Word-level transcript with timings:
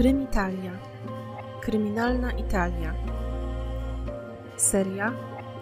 Krymitalia. 0.00 0.72
Kryminalna 1.62 2.32
Italia. 2.32 2.94
Seria 4.56 5.12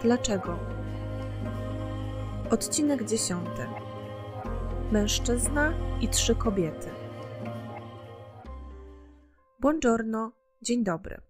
Dlaczego? 0.02 0.58
Odcinek 2.50 3.04
dziesiąty. 3.04 3.66
Mężczyzna 4.92 5.74
i 6.00 6.08
trzy 6.08 6.34
kobiety. 6.34 6.90
Buongiorno, 9.60 10.32
dzień 10.62 10.84
dobry. 10.84 11.20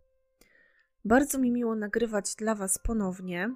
Bardzo 1.05 1.39
mi 1.39 1.51
miło 1.51 1.75
nagrywać 1.75 2.35
dla 2.35 2.55
Was 2.55 2.79
ponownie. 2.79 3.55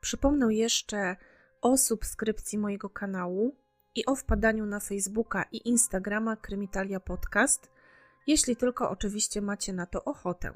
Przypomnę 0.00 0.54
jeszcze 0.54 1.16
o 1.62 1.76
subskrypcji 1.76 2.58
mojego 2.58 2.90
kanału 2.90 3.56
i 3.94 4.06
o 4.06 4.14
wpadaniu 4.14 4.66
na 4.66 4.80
Facebooka 4.80 5.44
i 5.52 5.68
Instagrama 5.68 6.36
Krymitalia 6.36 7.00
Podcast, 7.00 7.73
jeśli 8.26 8.56
tylko 8.56 8.90
oczywiście 8.90 9.42
macie 9.42 9.72
na 9.72 9.86
to 9.86 10.04
ochotę. 10.04 10.52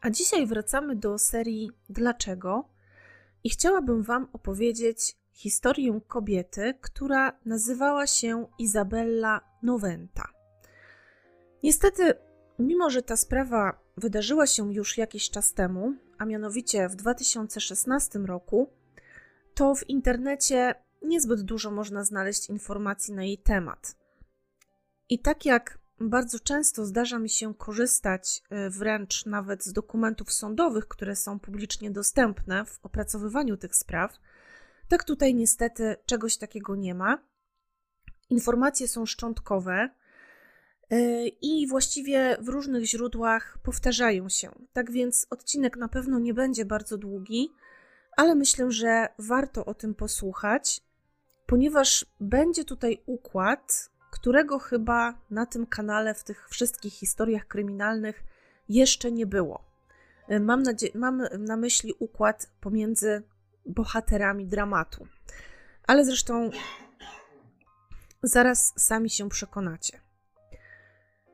A 0.00 0.10
dzisiaj 0.10 0.46
wracamy 0.46 0.96
do 0.96 1.18
serii 1.18 1.70
Dlaczego? 1.88 2.68
I 3.44 3.50
chciałabym 3.50 4.02
Wam 4.02 4.28
opowiedzieć 4.32 5.16
historię 5.32 6.00
kobiety, 6.08 6.74
która 6.80 7.38
nazywała 7.44 8.06
się 8.06 8.46
Izabella 8.58 9.40
Noventa. 9.62 10.28
Niestety, 11.62 12.14
mimo 12.58 12.90
że 12.90 13.02
ta 13.02 13.16
sprawa 13.16 13.80
wydarzyła 13.96 14.46
się 14.46 14.74
już 14.74 14.98
jakiś 14.98 15.30
czas 15.30 15.52
temu, 15.52 15.94
a 16.18 16.24
mianowicie 16.24 16.88
w 16.88 16.96
2016 16.96 18.18
roku, 18.18 18.72
to 19.54 19.74
w 19.74 19.90
internecie 19.90 20.74
niezbyt 21.02 21.40
dużo 21.42 21.70
można 21.70 22.04
znaleźć 22.04 22.50
informacji 22.50 23.14
na 23.14 23.24
jej 23.24 23.38
temat. 23.38 23.96
I 25.08 25.18
tak 25.18 25.44
jak 25.44 25.78
bardzo 26.00 26.40
często 26.40 26.86
zdarza 26.86 27.18
mi 27.18 27.30
się 27.30 27.54
korzystać 27.54 28.42
e, 28.50 28.70
wręcz 28.70 29.26
nawet 29.26 29.64
z 29.64 29.72
dokumentów 29.72 30.32
sądowych, 30.32 30.88
które 30.88 31.16
są 31.16 31.38
publicznie 31.40 31.90
dostępne 31.90 32.64
w 32.64 32.78
opracowywaniu 32.82 33.56
tych 33.56 33.76
spraw, 33.76 34.18
tak 34.88 35.04
tutaj 35.04 35.34
niestety 35.34 35.96
czegoś 36.06 36.36
takiego 36.36 36.76
nie 36.76 36.94
ma. 36.94 37.18
Informacje 38.30 38.88
są 38.88 39.06
szczątkowe 39.06 39.90
e, 40.90 41.26
i 41.28 41.66
właściwie 41.66 42.36
w 42.40 42.48
różnych 42.48 42.84
źródłach 42.84 43.58
powtarzają 43.62 44.28
się. 44.28 44.50
Tak 44.72 44.90
więc 44.90 45.26
odcinek 45.30 45.76
na 45.76 45.88
pewno 45.88 46.18
nie 46.18 46.34
będzie 46.34 46.64
bardzo 46.64 46.98
długi, 46.98 47.50
ale 48.16 48.34
myślę, 48.34 48.70
że 48.70 49.08
warto 49.18 49.64
o 49.64 49.74
tym 49.74 49.94
posłuchać, 49.94 50.80
ponieważ 51.46 52.06
będzie 52.20 52.64
tutaj 52.64 53.02
układ, 53.06 53.90
którego 54.20 54.58
chyba 54.58 55.14
na 55.30 55.46
tym 55.46 55.66
kanale, 55.66 56.14
w 56.14 56.24
tych 56.24 56.48
wszystkich 56.48 56.92
historiach 56.92 57.46
kryminalnych 57.46 58.24
jeszcze 58.68 59.12
nie 59.12 59.26
było. 59.26 59.64
Mam, 60.40 60.62
mam 60.94 61.22
na 61.38 61.56
myśli 61.56 61.94
układ 61.98 62.50
pomiędzy 62.60 63.22
bohaterami 63.66 64.46
dramatu. 64.46 65.06
Ale 65.86 66.04
zresztą 66.04 66.50
zaraz 68.22 68.72
sami 68.76 69.10
się 69.10 69.28
przekonacie. 69.28 70.00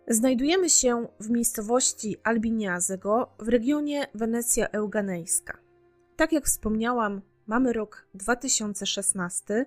Znajdujemy 0.08 0.70
się 0.70 1.08
w 1.20 1.30
miejscowości 1.30 2.16
Albiniazego 2.24 3.34
w 3.38 3.48
regionie 3.48 4.06
Wenecja 4.14 4.68
Euganejska. 4.68 5.58
Tak 6.16 6.32
jak 6.32 6.44
wspomniałam, 6.44 7.22
mamy 7.46 7.72
rok 7.72 8.06
2016, 8.14 9.66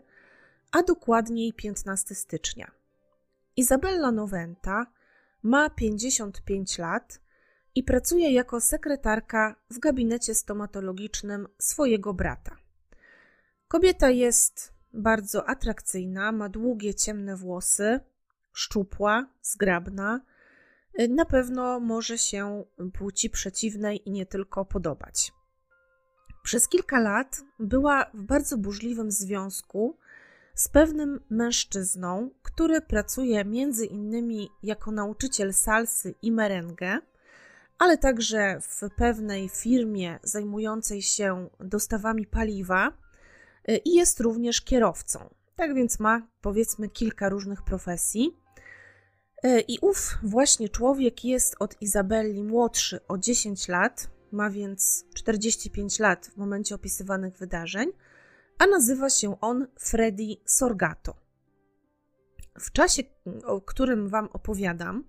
a 0.72 0.84
dokładniej 0.84 1.54
15 1.54 2.16
stycznia. 2.16 2.77
Izabella 3.58 4.12
Noventa 4.12 4.86
ma 5.44 5.70
55 5.70 6.78
lat 6.78 7.20
i 7.76 7.84
pracuje 7.84 8.32
jako 8.32 8.62
sekretarka 8.62 9.56
w 9.70 9.80
gabinecie 9.80 10.36
stomatologicznym 10.36 11.48
swojego 11.60 12.14
brata. 12.14 12.58
Kobieta 13.68 14.10
jest 14.10 14.74
bardzo 14.94 15.50
atrakcyjna, 15.50 16.32
ma 16.32 16.50
długie, 16.50 16.96
ciemne 16.96 17.36
włosy, 17.36 18.00
szczupła, 18.54 19.28
zgrabna. 19.42 20.22
Na 21.10 21.26
pewno 21.26 21.80
może 21.80 22.18
się 22.18 22.66
płci 22.94 23.30
przeciwnej 23.30 24.10
i 24.10 24.12
nie 24.12 24.26
tylko 24.26 24.66
podobać. 24.66 25.32
Przez 26.44 26.68
kilka 26.68 27.00
lat 27.00 27.42
była 27.60 28.06
w 28.14 28.24
bardzo 28.24 28.58
burzliwym 28.58 29.12
związku 29.12 29.98
z 30.58 30.68
pewnym 30.68 31.20
mężczyzną, 31.30 32.30
który 32.42 32.82
pracuje 32.82 33.46
między 33.46 33.86
innymi 33.86 34.50
jako 34.64 34.92
nauczyciel 34.92 35.54
salsy 35.54 36.16
i 36.22 36.32
merengue, 36.32 37.00
ale 37.78 37.98
także 37.98 38.60
w 38.62 38.82
pewnej 38.98 39.50
firmie 39.50 40.20
zajmującej 40.24 41.02
się 41.02 41.50
dostawami 41.60 42.26
paliwa 42.26 42.92
y, 43.70 43.78
i 43.78 43.96
jest 43.96 44.20
również 44.20 44.62
kierowcą. 44.62 45.30
Tak 45.56 45.76
więc 45.76 46.00
ma 46.00 46.28
powiedzmy 46.42 46.90
kilka 46.90 47.30
różnych 47.30 47.64
profesji. 47.64 48.38
Y, 49.46 49.60
I 49.68 49.80
ów 49.82 50.18
właśnie 50.24 50.70
człowiek 50.70 51.26
jest 51.26 51.56
od 51.60 51.82
Izabelli 51.82 52.44
młodszy 52.44 53.00
o 53.08 53.18
10 53.18 53.68
lat, 53.68 54.10
ma 54.32 54.50
więc 54.50 55.06
45 55.16 56.00
lat 56.00 56.28
w 56.28 56.38
momencie 56.38 56.76
opisywanych 56.76 57.38
wydarzeń 57.38 57.92
a 58.58 58.68
nazywa 58.68 59.10
się 59.10 59.42
on 59.42 59.68
Freddy 59.80 60.36
Sorgato. 60.46 61.16
W 62.60 62.72
czasie, 62.72 63.04
o 63.46 63.62
którym 63.62 64.10
Wam 64.10 64.30
opowiadam, 64.34 65.04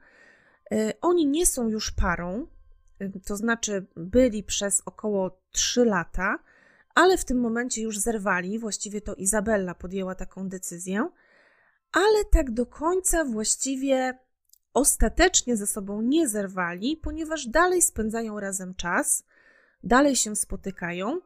y, 0.72 0.92
oni 1.00 1.26
nie 1.26 1.46
są 1.46 1.68
już 1.68 1.90
parą, 1.90 2.46
y, 3.02 3.20
to 3.26 3.36
znaczy 3.36 3.86
byli 3.96 4.44
przez 4.44 4.82
około 4.86 5.40
3 5.50 5.84
lata, 5.84 6.38
ale 6.94 7.18
w 7.18 7.24
tym 7.24 7.40
momencie 7.40 7.82
już 7.82 7.98
zerwali, 7.98 8.58
właściwie 8.58 9.00
to 9.00 9.14
Izabella 9.14 9.74
podjęła 9.74 10.14
taką 10.14 10.48
decyzję, 10.48 11.08
ale 11.92 12.24
tak 12.32 12.50
do 12.50 12.66
końca 12.66 13.24
właściwie 13.24 14.18
ostatecznie 14.74 15.56
ze 15.56 15.66
sobą 15.66 16.02
nie 16.02 16.28
zerwali, 16.28 16.96
ponieważ 16.96 17.46
dalej 17.46 17.82
spędzają 17.82 18.40
razem 18.40 18.74
czas, 18.74 19.24
dalej 19.82 20.16
się 20.16 20.36
spotykają 20.36 21.20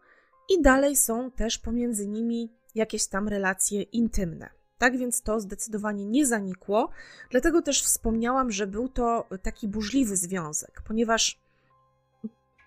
i 0.53 0.63
dalej 0.63 0.97
są 0.97 1.31
też 1.31 1.59
pomiędzy 1.59 2.07
nimi 2.07 2.53
jakieś 2.75 3.07
tam 3.07 3.29
relacje 3.29 3.83
intymne. 3.83 4.51
Tak 4.79 4.97
więc 4.97 5.23
to 5.23 5.41
zdecydowanie 5.41 6.07
nie 6.07 6.27
zanikło, 6.27 6.91
dlatego 7.31 7.63
też 7.63 7.83
wspomniałam, 7.83 8.51
że 8.51 8.67
był 8.67 8.89
to 8.89 9.29
taki 9.43 9.69
burzliwy 9.69 10.17
związek, 10.17 10.83
ponieważ 10.87 11.41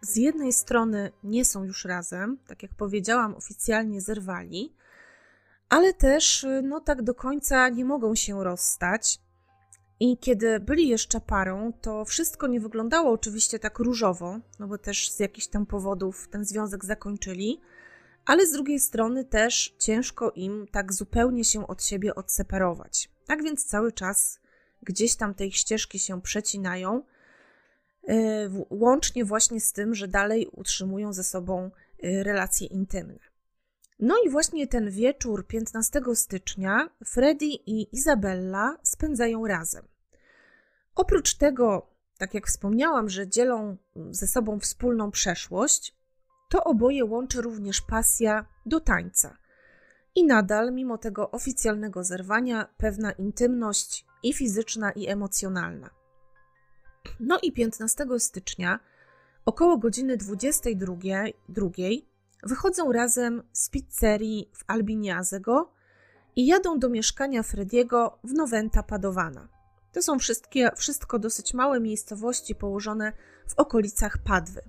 z 0.01 0.15
jednej 0.15 0.53
strony 0.53 1.11
nie 1.23 1.45
są 1.45 1.63
już 1.63 1.85
razem, 1.85 2.37
tak 2.47 2.63
jak 2.63 2.75
powiedziałam, 2.75 3.35
oficjalnie 3.35 4.01
zerwali, 4.01 4.73
ale 5.69 5.93
też 5.93 6.45
no 6.63 6.79
tak 6.79 7.01
do 7.01 7.13
końca 7.13 7.69
nie 7.69 7.85
mogą 7.85 8.15
się 8.15 8.43
rozstać. 8.43 9.19
I 9.99 10.17
kiedy 10.17 10.59
byli 10.59 10.87
jeszcze 10.87 11.21
parą, 11.21 11.73
to 11.81 12.05
wszystko 12.05 12.47
nie 12.47 12.59
wyglądało 12.59 13.11
oczywiście 13.11 13.59
tak 13.59 13.79
różowo, 13.79 14.39
no 14.59 14.67
bo 14.67 14.77
też 14.77 15.11
z 15.11 15.19
jakichś 15.19 15.47
tam 15.47 15.65
powodów 15.65 16.27
ten 16.27 16.45
związek 16.45 16.85
zakończyli, 16.85 17.61
ale 18.25 18.47
z 18.47 18.51
drugiej 18.51 18.79
strony 18.79 19.25
też 19.25 19.75
ciężko 19.79 20.31
im 20.31 20.67
tak 20.71 20.93
zupełnie 20.93 21.43
się 21.43 21.67
od 21.67 21.83
siebie 21.83 22.15
odseparować. 22.15 23.09
Tak 23.25 23.43
więc 23.43 23.65
cały 23.65 23.91
czas 23.91 24.39
gdzieś 24.83 25.15
tam 25.15 25.33
te 25.33 25.45
ich 25.45 25.55
ścieżki 25.55 25.99
się 25.99 26.21
przecinają, 26.21 27.03
yy, 28.07 28.15
łącznie 28.69 29.25
właśnie 29.25 29.61
z 29.61 29.73
tym, 29.73 29.95
że 29.95 30.07
dalej 30.07 30.47
utrzymują 30.51 31.13
ze 31.13 31.23
sobą 31.23 31.71
yy, 31.99 32.23
relacje 32.23 32.67
intymne. 32.67 33.34
No 33.99 34.15
i 34.25 34.29
właśnie 34.29 34.67
ten 34.67 34.89
wieczór 34.89 35.47
15 35.47 36.01
stycznia 36.13 36.89
Freddy 37.05 37.45
i 37.45 37.95
Izabella 37.95 38.77
spędzają 38.83 39.47
razem. 39.47 39.85
Oprócz 40.95 41.33
tego, 41.33 41.87
tak 42.17 42.33
jak 42.33 42.47
wspomniałam, 42.47 43.09
że 43.09 43.27
dzielą 43.27 43.77
ze 44.09 44.27
sobą 44.27 44.59
wspólną 44.59 45.11
przeszłość, 45.11 45.95
to 46.49 46.63
oboje 46.63 47.05
łączy 47.05 47.41
również 47.41 47.81
pasja 47.81 48.45
do 48.65 48.79
tańca. 48.79 49.37
I 50.15 50.25
nadal, 50.25 50.73
mimo 50.73 50.97
tego 50.97 51.31
oficjalnego 51.31 52.03
zerwania, 52.03 52.67
pewna 52.77 53.11
intymność 53.11 54.05
i 54.23 54.33
fizyczna, 54.33 54.91
i 54.91 55.07
emocjonalna. 55.07 55.89
No 57.19 57.39
i 57.43 57.51
15 57.51 58.05
stycznia, 58.17 58.79
około 59.45 59.77
godziny 59.77 60.17
22, 60.17 60.95
wychodzą 62.43 62.91
razem 62.91 63.43
z 63.53 63.69
pizzerii 63.69 64.51
w 64.53 64.63
Albiniazego 64.67 65.71
i 66.35 66.45
jadą 66.45 66.79
do 66.79 66.89
mieszkania 66.89 67.43
Frediego 67.43 68.19
w 68.23 68.33
Noventa 68.33 68.83
Padowana. 68.83 69.47
To 69.91 70.01
są 70.01 70.19
wszystkie, 70.19 70.71
wszystko 70.75 71.19
dosyć 71.19 71.53
małe 71.53 71.79
miejscowości 71.79 72.55
położone 72.55 73.13
w 73.47 73.53
okolicach 73.59 74.17
Padwy. 74.17 74.61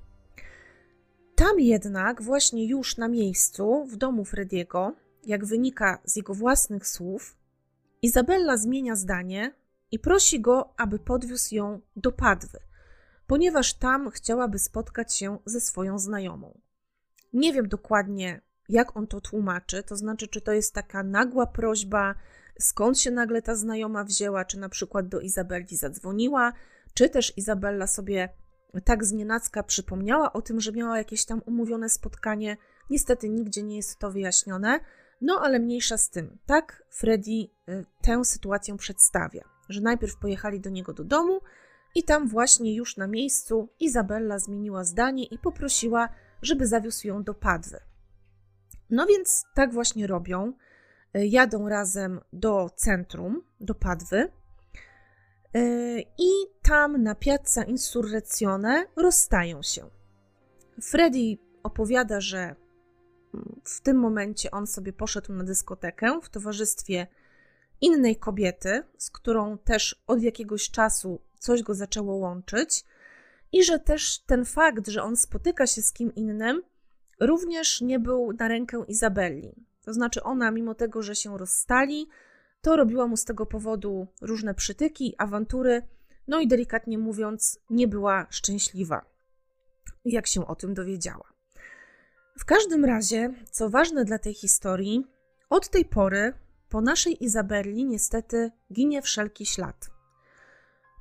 Tam 1.35 1.61
jednak, 1.61 2.23
właśnie 2.23 2.69
już 2.69 2.97
na 2.97 3.09
miejscu, 3.09 3.85
w 3.85 3.97
domu 3.97 4.25
Frediego, 4.25 4.95
jak 5.25 5.45
wynika 5.45 5.99
z 6.05 6.17
jego 6.17 6.35
własnych 6.35 6.89
słów, 6.89 7.37
Izabella 8.03 8.57
zmienia 8.57 8.97
zdanie 8.97 9.55
i 9.91 9.99
prosi 9.99 10.41
go, 10.41 10.75
aby 10.77 10.99
podwiózł 10.99 11.55
ją 11.55 11.81
do 11.97 12.13
Padwy, 12.13 12.59
ponieważ 13.27 13.75
tam 13.75 14.11
chciałaby 14.11 14.59
spotkać 14.59 15.15
się 15.15 15.39
ze 15.45 15.61
swoją 15.61 15.99
znajomą. 15.99 16.61
Nie 17.37 17.53
wiem 17.53 17.69
dokładnie, 17.69 18.41
jak 18.69 18.97
on 18.97 19.07
to 19.07 19.21
tłumaczy, 19.21 19.83
to 19.83 19.97
znaczy, 19.97 20.29
czy 20.29 20.41
to 20.41 20.53
jest 20.53 20.75
taka 20.75 21.03
nagła 21.03 21.47
prośba, 21.47 22.15
skąd 22.61 23.01
się 23.01 23.11
nagle 23.11 23.43
ta 23.43 23.55
znajoma 23.57 24.05
wzięła, 24.05 24.45
czy 24.45 24.59
na 24.59 24.69
przykład 24.69 25.09
do 25.09 25.21
Izabeli 25.21 25.77
zadzwoniła, 25.77 26.53
czy 26.95 27.09
też 27.09 27.39
Izabella 27.39 27.87
sobie 27.87 28.29
tak 28.85 29.05
znienacka 29.05 29.63
przypomniała 29.63 30.33
o 30.33 30.43
tym, 30.43 30.61
że 30.61 30.73
miała 30.73 30.99
jakieś 30.99 31.25
tam 31.25 31.43
umówione 31.47 31.89
spotkanie. 31.89 32.57
Niestety 32.91 33.29
nigdzie 33.29 33.63
nie 33.63 33.77
jest 33.77 33.99
to 33.99 34.11
wyjaśnione, 34.11 34.81
no 35.21 35.41
ale 35.43 35.59
mniejsza 35.59 35.99
z 35.99 36.11
tym. 36.11 36.39
Tak 36.47 36.83
Freddy 36.91 37.31
y, 37.31 37.85
tę 38.03 38.25
sytuację 38.25 38.77
przedstawia, 38.77 39.45
że 39.69 39.81
najpierw 39.81 40.17
pojechali 40.17 40.61
do 40.61 40.71
niego 40.71 40.93
do 40.93 41.05
domu 41.05 41.41
i 41.95 42.03
tam 42.03 42.29
właśnie 42.29 42.75
już 42.75 42.97
na 42.97 43.07
miejscu 43.07 43.69
Izabella 43.81 44.39
zmieniła 44.39 44.85
zdanie 44.85 45.25
i 45.25 45.39
poprosiła, 45.39 46.09
żeby 46.43 46.67
zawiózł 46.67 47.07
ją 47.07 47.23
do 47.23 47.35
Padwy. 47.35 47.81
No 48.91 49.07
więc 49.07 49.45
tak 49.55 49.73
właśnie 49.73 50.07
robią. 50.07 50.53
Y, 51.17 51.27
jadą 51.27 51.69
razem 51.69 52.21
do 52.33 52.71
centrum, 52.77 53.43
do 53.61 53.75
Padwy 53.75 54.33
y, 55.57 56.05
i 56.19 56.31
tam 56.63 57.03
na 57.03 57.15
Piazza 57.15 57.65
Insurrezione 57.65 58.87
rozstają 58.97 59.63
się. 59.63 59.91
Freddy 60.83 61.39
opowiada, 61.63 62.21
że 62.21 62.57
w 63.65 63.81
tym 63.81 63.97
momencie 63.97 64.51
on 64.51 64.67
sobie 64.67 64.93
poszedł 64.93 65.33
na 65.33 65.45
dyskotekę 65.45 66.21
w 66.23 66.29
towarzystwie 66.29 67.07
innej 67.81 68.17
kobiety, 68.17 68.83
z 68.99 69.11
którą 69.11 69.59
też 69.59 70.03
od 70.07 70.23
jakiegoś 70.23 70.71
czasu 70.71 71.21
coś 71.39 71.63
go 71.63 71.75
zaczęło 71.75 72.15
łączyć, 72.15 72.85
i 73.53 73.65
że 73.65 73.79
też 73.79 74.19
ten 74.19 74.45
fakt, 74.45 74.89
że 74.89 75.03
on 75.03 75.17
spotyka 75.17 75.67
się 75.67 75.83
z 75.83 75.93
kim 75.93 76.15
innym, 76.15 76.63
również 77.21 77.81
nie 77.81 77.99
był 77.99 78.33
na 78.33 78.49
rękę 78.49 78.85
Izabelli. 78.89 79.67
To 79.85 79.93
znaczy, 79.93 80.23
ona, 80.23 80.51
mimo 80.51 80.75
tego, 80.75 81.03
że 81.03 81.15
się 81.15 81.39
rozstali, 81.39 82.09
to 82.61 82.77
robiła 82.77 83.07
mu 83.07 83.17
z 83.17 83.25
tego 83.25 83.47
powodu 83.47 84.07
różne 84.21 84.55
przytyki, 84.55 85.15
awantury, 85.19 85.83
no 86.29 86.41
i 86.41 86.49
delikatnie 86.49 86.99
mówiąc, 86.99 87.59
nie 87.71 87.89
była 87.89 88.27
szczęśliwa, 88.31 89.05
jak 90.05 90.27
się 90.27 90.47
o 90.47 90.55
tym 90.55 90.75
dowiedziała. 90.75 91.33
W 92.39 92.45
każdym 92.45 92.85
razie, 92.85 93.35
co 93.51 93.71
ważne 93.71 94.05
dla 94.05 94.19
tej 94.19 94.35
historii, 94.35 95.07
od 95.51 95.69
tej 95.71 95.85
pory 95.85 96.33
po 96.69 96.81
naszej 96.81 97.25
Izabelli 97.25 97.85
niestety 97.85 98.51
ginie 98.73 99.03
wszelki 99.03 99.47
ślad. 99.47 99.96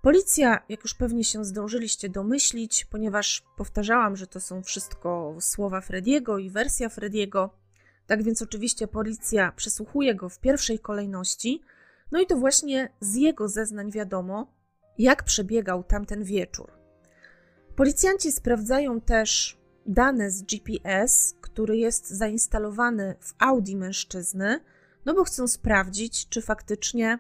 Policja, 0.05 0.63
jak 0.69 0.83
już 0.83 0.93
pewnie 0.93 1.23
się 1.23 1.45
zdążyliście 1.45 2.09
domyślić, 2.09 2.85
ponieważ 2.85 3.43
powtarzałam, 3.57 4.15
że 4.15 4.27
to 4.27 4.39
są 4.39 4.63
wszystko 4.63 5.37
słowa 5.39 5.81
Frediego 5.81 6.37
i 6.37 6.49
wersja 6.49 6.89
Frediego, 6.89 7.49
tak 8.07 8.23
więc 8.23 8.41
oczywiście 8.41 8.87
policja 8.87 9.51
przesłuchuje 9.51 10.15
go 10.15 10.29
w 10.29 10.39
pierwszej 10.39 10.79
kolejności, 10.79 11.61
no 12.11 12.21
i 12.21 12.25
to 12.25 12.35
właśnie 12.35 12.89
z 12.99 13.15
jego 13.15 13.49
zeznań 13.49 13.91
wiadomo, 13.91 14.53
jak 14.97 15.23
przebiegał 15.23 15.83
tamten 15.83 16.23
wieczór. 16.23 16.71
Policjanci 17.75 18.31
sprawdzają 18.31 19.01
też 19.01 19.57
dane 19.85 20.31
z 20.31 20.41
GPS, 20.41 21.35
który 21.41 21.77
jest 21.77 22.09
zainstalowany 22.09 23.15
w 23.19 23.33
Audi 23.39 23.75
mężczyzny, 23.75 24.59
no 25.05 25.13
bo 25.13 25.23
chcą 25.23 25.47
sprawdzić, 25.47 26.29
czy 26.29 26.41
faktycznie 26.41 27.19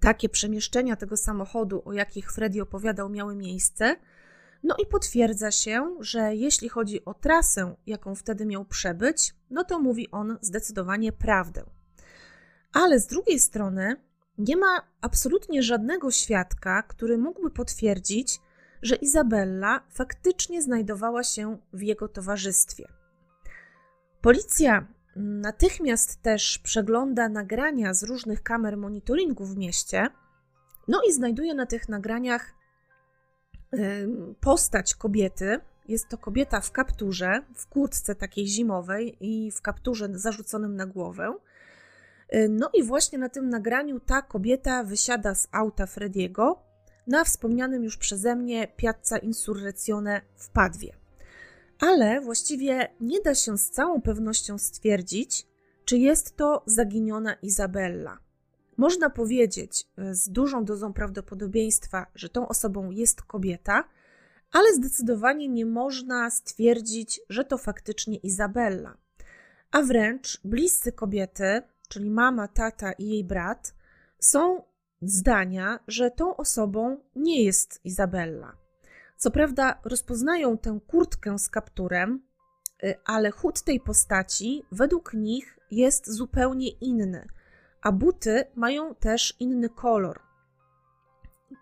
takie 0.00 0.28
przemieszczenia 0.28 0.96
tego 0.96 1.16
samochodu, 1.16 1.82
o 1.84 1.92
jakich 1.92 2.32
Freddy 2.32 2.62
opowiadał, 2.62 3.08
miały 3.08 3.34
miejsce. 3.34 3.96
No 4.62 4.74
i 4.82 4.86
potwierdza 4.86 5.50
się, 5.50 5.96
że 6.00 6.34
jeśli 6.34 6.68
chodzi 6.68 7.04
o 7.04 7.14
trasę, 7.14 7.74
jaką 7.86 8.14
wtedy 8.14 8.46
miał 8.46 8.64
przebyć, 8.64 9.34
no 9.50 9.64
to 9.64 9.78
mówi 9.78 10.10
on 10.10 10.38
zdecydowanie 10.40 11.12
prawdę. 11.12 11.64
Ale 12.72 13.00
z 13.00 13.06
drugiej 13.06 13.38
strony 13.40 13.96
nie 14.38 14.56
ma 14.56 14.82
absolutnie 15.00 15.62
żadnego 15.62 16.10
świadka, 16.10 16.82
który 16.82 17.18
mógłby 17.18 17.50
potwierdzić, 17.50 18.40
że 18.82 18.96
Izabella 18.96 19.80
faktycznie 19.90 20.62
znajdowała 20.62 21.24
się 21.24 21.58
w 21.72 21.82
jego 21.82 22.08
towarzystwie. 22.08 22.88
Policja 24.20 24.86
natychmiast 25.18 26.22
też 26.22 26.58
przegląda 26.58 27.28
nagrania 27.28 27.94
z 27.94 28.02
różnych 28.02 28.42
kamer 28.42 28.76
monitoringu 28.76 29.44
w 29.44 29.56
mieście, 29.56 30.06
no 30.88 31.02
i 31.08 31.12
znajduje 31.12 31.54
na 31.54 31.66
tych 31.66 31.88
nagraniach 31.88 32.54
postać 34.40 34.94
kobiety. 34.94 35.60
Jest 35.88 36.08
to 36.08 36.18
kobieta 36.18 36.60
w 36.60 36.72
kapturze, 36.72 37.42
w 37.54 37.66
kurtce 37.66 38.14
takiej 38.14 38.46
zimowej 38.46 39.16
i 39.20 39.50
w 39.50 39.62
kapturze 39.62 40.08
zarzuconym 40.12 40.76
na 40.76 40.86
głowę. 40.86 41.34
No 42.48 42.70
i 42.74 42.82
właśnie 42.82 43.18
na 43.18 43.28
tym 43.28 43.48
nagraniu 43.48 44.00
ta 44.00 44.22
kobieta 44.22 44.84
wysiada 44.84 45.34
z 45.34 45.48
auta 45.52 45.86
Frediego 45.86 46.62
na 47.06 47.24
wspomnianym 47.24 47.84
już 47.84 47.96
przeze 47.96 48.36
mnie 48.36 48.68
Piazza 48.76 49.18
Insurrezione 49.18 50.20
w 50.36 50.50
Padwie. 50.50 50.97
Ale 51.80 52.20
właściwie 52.20 52.88
nie 53.00 53.20
da 53.20 53.34
się 53.34 53.58
z 53.58 53.70
całą 53.70 54.00
pewnością 54.00 54.58
stwierdzić, 54.58 55.46
czy 55.84 55.98
jest 55.98 56.36
to 56.36 56.62
zaginiona 56.66 57.34
Izabella. 57.34 58.18
Można 58.76 59.10
powiedzieć 59.10 59.86
e, 59.98 60.14
z 60.14 60.28
dużą 60.28 60.64
dozą 60.64 60.92
prawdopodobieństwa, 60.92 62.06
że 62.14 62.28
tą 62.28 62.48
osobą 62.48 62.90
jest 62.90 63.22
kobieta, 63.22 63.84
ale 64.52 64.74
zdecydowanie 64.74 65.48
nie 65.48 65.66
można 65.66 66.30
stwierdzić, 66.30 67.20
że 67.28 67.44
to 67.44 67.58
faktycznie 67.58 68.16
Izabella. 68.16 68.96
A 69.70 69.82
wręcz 69.82 70.40
bliscy 70.44 70.92
kobiety, 70.92 71.62
czyli 71.88 72.10
mama, 72.10 72.48
tata 72.48 72.92
i 72.92 73.08
jej 73.08 73.24
brat, 73.24 73.74
są 74.18 74.62
zdania, 75.02 75.78
że 75.88 76.10
tą 76.10 76.36
osobą 76.36 76.96
nie 77.16 77.44
jest 77.44 77.80
Izabella. 77.84 78.56
Co 79.18 79.30
prawda 79.30 79.80
rozpoznają 79.84 80.58
tę 80.58 80.78
kurtkę 80.86 81.38
z 81.38 81.48
kapturem, 81.48 82.22
y, 82.84 82.94
ale 83.04 83.30
chód 83.30 83.62
tej 83.62 83.80
postaci 83.80 84.62
według 84.72 85.14
nich 85.14 85.58
jest 85.70 86.10
zupełnie 86.10 86.68
inny, 86.68 87.28
a 87.82 87.92
buty 87.92 88.44
mają 88.54 88.94
też 88.94 89.34
inny 89.40 89.68
kolor. 89.68 90.20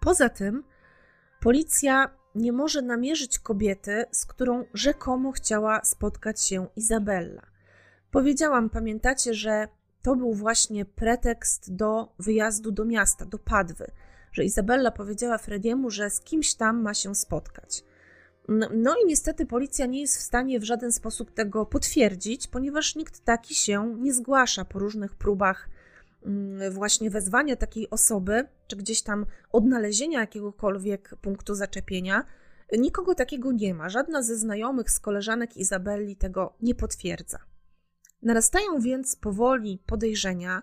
Poza 0.01 0.29
tym, 0.29 0.65
policja 1.41 2.11
nie 2.35 2.53
może 2.53 2.83
namierzyć 2.83 3.39
kobiety, 3.39 4.05
z 4.11 4.27
którą 4.27 4.65
rzekomo 4.75 5.33
chciała 5.33 5.85
spotkać 5.85 6.43
się 6.43 6.67
Izabella. 6.77 7.43
Powiedziałam, 8.11 8.71
pamiętacie, 8.71 9.35
że 9.35 9.69
to 10.03 10.17
był 10.17 10.35
właśnie 10.35 10.85
pretekst 10.85 11.75
do 11.75 12.13
wyjazdu 12.19 12.71
do 12.71 12.85
miasta, 12.85 13.25
do 13.25 13.39
Padwy, 13.39 13.91
że 14.37 14.45
Izabella 14.45 14.91
powiedziała 14.91 15.39
Frediemu, 15.39 15.91
że 15.91 16.11
z 16.11 16.21
kimś 16.21 16.55
tam 16.55 16.83
ma 16.83 16.95
się 16.95 17.15
spotkać. 17.15 17.85
No 18.75 18.95
i 19.05 19.07
niestety 19.07 19.47
policja 19.47 19.87
nie 19.87 20.01
jest 20.01 20.19
w 20.19 20.21
stanie 20.21 20.61
w 20.61 20.65
żaden 20.65 20.93
sposób 20.93 21.31
tego 21.31 21.67
potwierdzić, 21.67 22.49
ponieważ 22.49 22.97
nikt 22.97 23.25
taki 23.25 23.55
się 23.55 23.97
nie 23.99 24.15
zgłasza 24.15 24.65
po 24.65 24.79
różnych 24.79 25.15
próbach 25.15 25.69
mm, 26.27 26.73
właśnie 26.73 27.11
wezwania 27.11 27.57
takiej 27.57 27.91
osoby, 27.91 28.45
czy 28.67 28.77
gdzieś 28.77 29.03
tam 29.03 29.27
odnalezienia 29.53 30.21
jakiegokolwiek 30.21 31.15
punktu 31.23 31.55
zaczepienia. 31.55 32.27
Nikogo 32.79 33.15
takiego 33.15 33.53
nie 33.53 33.75
ma. 33.75 33.89
Żadna 33.89 34.23
ze 34.23 34.37
znajomych, 34.37 34.91
z 34.91 35.01
koleżanek 35.01 35.57
Izabelli 35.57 36.17
tego 36.17 36.57
nie 36.61 36.75
potwierdza. 36.75 37.39
Narastają 38.23 38.81
więc 38.81 39.17
powoli 39.17 39.83
podejrzenia, 39.87 40.63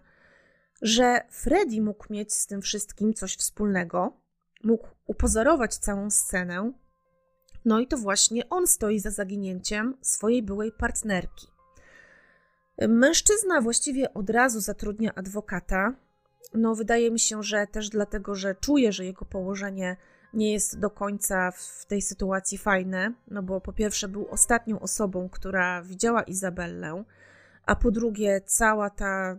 że 0.84 1.22
Freddy 1.30 1.82
mógł 1.82 2.14
mieć 2.14 2.34
z 2.34 2.48
tym 2.48 2.62
wszystkim 2.62 3.14
coś 3.14 3.36
wspólnego, 3.36 4.14
mógł 4.64 4.88
upozorować 5.08 5.76
całą 5.76 6.10
scenę, 6.10 6.72
no 7.66 7.80
i 7.80 7.88
to 7.88 7.98
właśnie 7.98 8.50
on 8.50 8.68
stoi 8.68 9.00
za 9.00 9.12
zaginięciem 9.12 9.98
swojej 10.02 10.44
byłej 10.44 10.72
partnerki. 10.72 11.48
Mężczyzna 12.88 13.62
właściwie 13.62 14.14
od 14.14 14.30
razu 14.30 14.60
zatrudnia 14.60 15.16
adwokata. 15.16 15.94
No, 16.54 16.76
wydaje 16.76 17.12
mi 17.12 17.20
się, 17.20 17.44
że 17.44 17.68
też 17.68 17.90
dlatego, 17.90 18.36
że 18.36 18.56
czuje, 18.56 18.92
że 18.92 19.06
jego 19.06 19.26
położenie 19.26 19.98
nie 20.34 20.54
jest 20.54 20.80
do 20.80 20.90
końca 20.90 21.52
w 21.52 21.86
tej 21.86 22.02
sytuacji 22.02 22.58
fajne, 22.58 23.14
no 23.28 23.44
bo 23.44 23.62
po 23.62 23.74
pierwsze 23.74 24.08
był 24.08 24.28
ostatnią 24.30 24.80
osobą, 24.80 25.30
która 25.30 25.82
widziała 25.82 26.24
Izabellę, 26.24 27.04
a 27.66 27.76
po 27.76 27.92
drugie 27.92 28.42
cała 28.46 28.90
ta, 28.90 29.38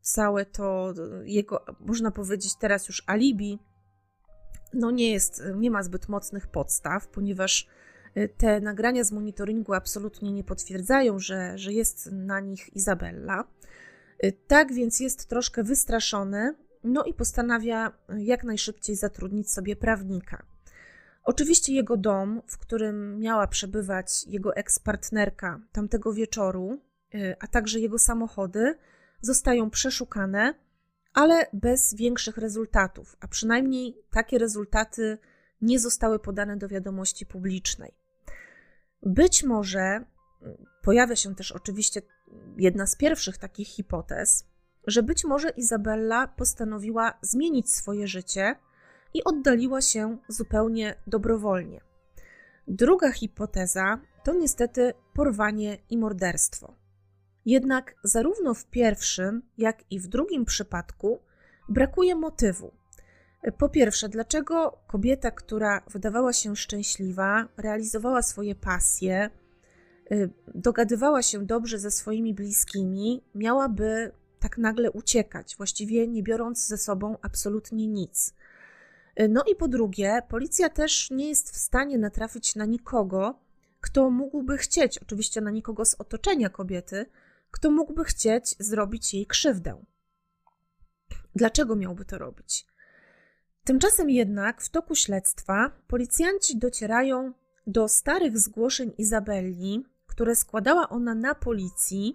całe 0.00 0.46
to 0.46 0.94
jego, 1.24 1.64
można 1.80 2.10
powiedzieć 2.10 2.56
teraz 2.56 2.88
już 2.88 3.02
alibi, 3.06 3.58
no 4.72 4.90
nie 4.90 5.12
jest, 5.12 5.42
nie 5.56 5.70
ma 5.70 5.82
zbyt 5.82 6.08
mocnych 6.08 6.46
podstaw, 6.46 7.08
ponieważ 7.08 7.68
y, 8.16 8.28
te 8.36 8.60
nagrania 8.60 9.04
z 9.04 9.12
monitoringu 9.12 9.74
absolutnie 9.74 10.32
nie 10.32 10.44
potwierdzają, 10.44 11.18
że, 11.18 11.58
że 11.58 11.72
jest 11.72 12.12
na 12.12 12.40
nich 12.40 12.76
Izabella. 12.76 13.44
Y, 14.24 14.32
tak 14.46 14.72
więc 14.72 15.00
jest 15.00 15.28
troszkę 15.28 15.62
wystraszony, 15.62 16.54
no 16.84 17.04
i 17.04 17.14
postanawia 17.14 17.92
jak 18.18 18.44
najszybciej 18.44 18.96
zatrudnić 18.96 19.50
sobie 19.52 19.76
prawnika. 19.76 20.46
Oczywiście 21.24 21.72
jego 21.72 21.96
dom, 21.96 22.42
w 22.46 22.58
którym 22.58 23.18
miała 23.18 23.46
przebywać 23.46 24.24
jego 24.26 24.56
ekspartnerka 24.56 25.60
tamtego 25.72 26.12
wieczoru, 26.12 26.72
y, 26.72 26.87
a 27.40 27.46
także 27.46 27.80
jego 27.80 27.98
samochody 27.98 28.78
zostają 29.20 29.70
przeszukane, 29.70 30.54
ale 31.14 31.46
bez 31.52 31.94
większych 31.94 32.36
rezultatów, 32.38 33.16
a 33.20 33.28
przynajmniej 33.28 33.96
takie 34.10 34.38
rezultaty 34.38 35.18
nie 35.60 35.78
zostały 35.78 36.18
podane 36.18 36.56
do 36.56 36.68
wiadomości 36.68 37.26
publicznej. 37.26 37.94
Być 39.02 39.44
może 39.44 40.04
y, 40.42 40.56
pojawia 40.82 41.16
się 41.16 41.34
też 41.34 41.52
oczywiście 41.52 42.02
jedna 42.58 42.86
z 42.86 42.96
pierwszych 42.96 43.38
takich 43.38 43.68
hipotez, 43.68 44.44
że 44.86 45.02
być 45.02 45.24
może 45.24 45.50
Izabella 45.50 46.28
postanowiła 46.28 47.18
zmienić 47.22 47.74
swoje 47.74 48.08
życie 48.08 48.56
i 49.14 49.24
oddaliła 49.24 49.80
się 49.80 50.18
zupełnie 50.28 50.94
dobrowolnie. 51.06 51.80
Druga 52.68 53.12
hipoteza 53.12 54.00
to 54.24 54.34
niestety 54.34 54.94
porwanie 55.14 55.78
i 55.90 55.98
morderstwo. 55.98 56.77
Jednak 57.48 57.94
zarówno 58.04 58.54
w 58.54 58.66
pierwszym, 58.66 59.42
jak 59.58 59.84
i 59.90 60.00
w 60.00 60.06
drugim 60.06 60.44
przypadku 60.44 61.18
brakuje 61.68 62.14
motywu. 62.14 62.72
Po 63.58 63.68
pierwsze, 63.68 64.08
dlaczego 64.08 64.78
kobieta, 64.86 65.30
która 65.30 65.82
wydawała 65.90 66.32
się 66.32 66.56
szczęśliwa, 66.56 67.48
realizowała 67.56 68.22
swoje 68.22 68.54
pasje, 68.54 69.30
y, 70.12 70.30
dogadywała 70.54 71.22
się 71.22 71.46
dobrze 71.46 71.78
ze 71.78 71.90
swoimi 71.90 72.34
bliskimi, 72.34 73.24
miałaby 73.34 74.12
tak 74.40 74.58
nagle 74.58 74.90
uciekać, 74.90 75.56
właściwie 75.56 76.08
nie 76.08 76.22
biorąc 76.22 76.66
ze 76.66 76.78
sobą 76.78 77.16
absolutnie 77.22 77.86
nic. 77.86 78.34
No 79.28 79.44
i 79.52 79.56
po 79.56 79.68
drugie, 79.68 80.22
policja 80.28 80.68
też 80.68 81.10
nie 81.10 81.28
jest 81.28 81.50
w 81.50 81.56
stanie 81.56 81.98
natrafić 81.98 82.56
na 82.56 82.64
nikogo, 82.64 83.40
kto 83.80 84.10
mógłby 84.10 84.58
chcieć, 84.58 84.98
oczywiście 84.98 85.40
na 85.40 85.50
nikogo 85.50 85.84
z 85.84 85.94
otoczenia 85.94 86.48
kobiety, 86.48 87.06
kto 87.50 87.70
mógłby 87.70 88.04
chcieć 88.04 88.54
zrobić 88.58 89.14
jej 89.14 89.26
krzywdę. 89.26 89.84
Dlaczego 91.34 91.76
miałby 91.76 92.04
to 92.04 92.18
robić? 92.18 92.66
Tymczasem 93.64 94.10
jednak 94.10 94.62
w 94.62 94.68
toku 94.68 94.94
śledztwa 94.94 95.70
policjanci 95.88 96.58
docierają 96.58 97.32
do 97.66 97.88
starych 97.88 98.38
zgłoszeń 98.38 98.92
Izabelli, 98.98 99.84
które 100.06 100.36
składała 100.36 100.88
ona 100.88 101.14
na 101.14 101.34
policji, 101.34 102.14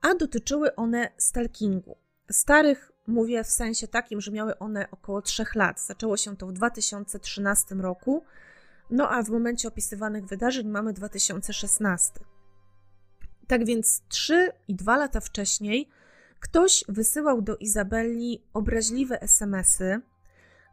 a 0.00 0.14
dotyczyły 0.14 0.74
one 0.74 1.10
stalkingu. 1.18 1.96
Starych 2.30 2.92
mówię 3.06 3.44
w 3.44 3.50
sensie 3.50 3.88
takim, 3.88 4.20
że 4.20 4.30
miały 4.30 4.58
one 4.58 4.90
około 4.90 5.22
3 5.22 5.44
lat. 5.54 5.80
Zaczęło 5.80 6.16
się 6.16 6.36
to 6.36 6.46
w 6.46 6.52
2013 6.52 7.74
roku, 7.74 8.24
no 8.90 9.10
a 9.10 9.22
w 9.22 9.28
momencie 9.28 9.68
opisywanych 9.68 10.26
wydarzeń 10.26 10.68
mamy 10.68 10.92
2016. 10.92 12.20
Tak 13.50 13.64
więc 13.64 14.02
3 14.08 14.52
i 14.68 14.74
2 14.74 14.96
lata 14.96 15.20
wcześniej 15.20 15.88
ktoś 16.40 16.84
wysyłał 16.88 17.42
do 17.42 17.56
Izabelli 17.56 18.42
obraźliwe 18.52 19.22
SMSy, 19.22 20.00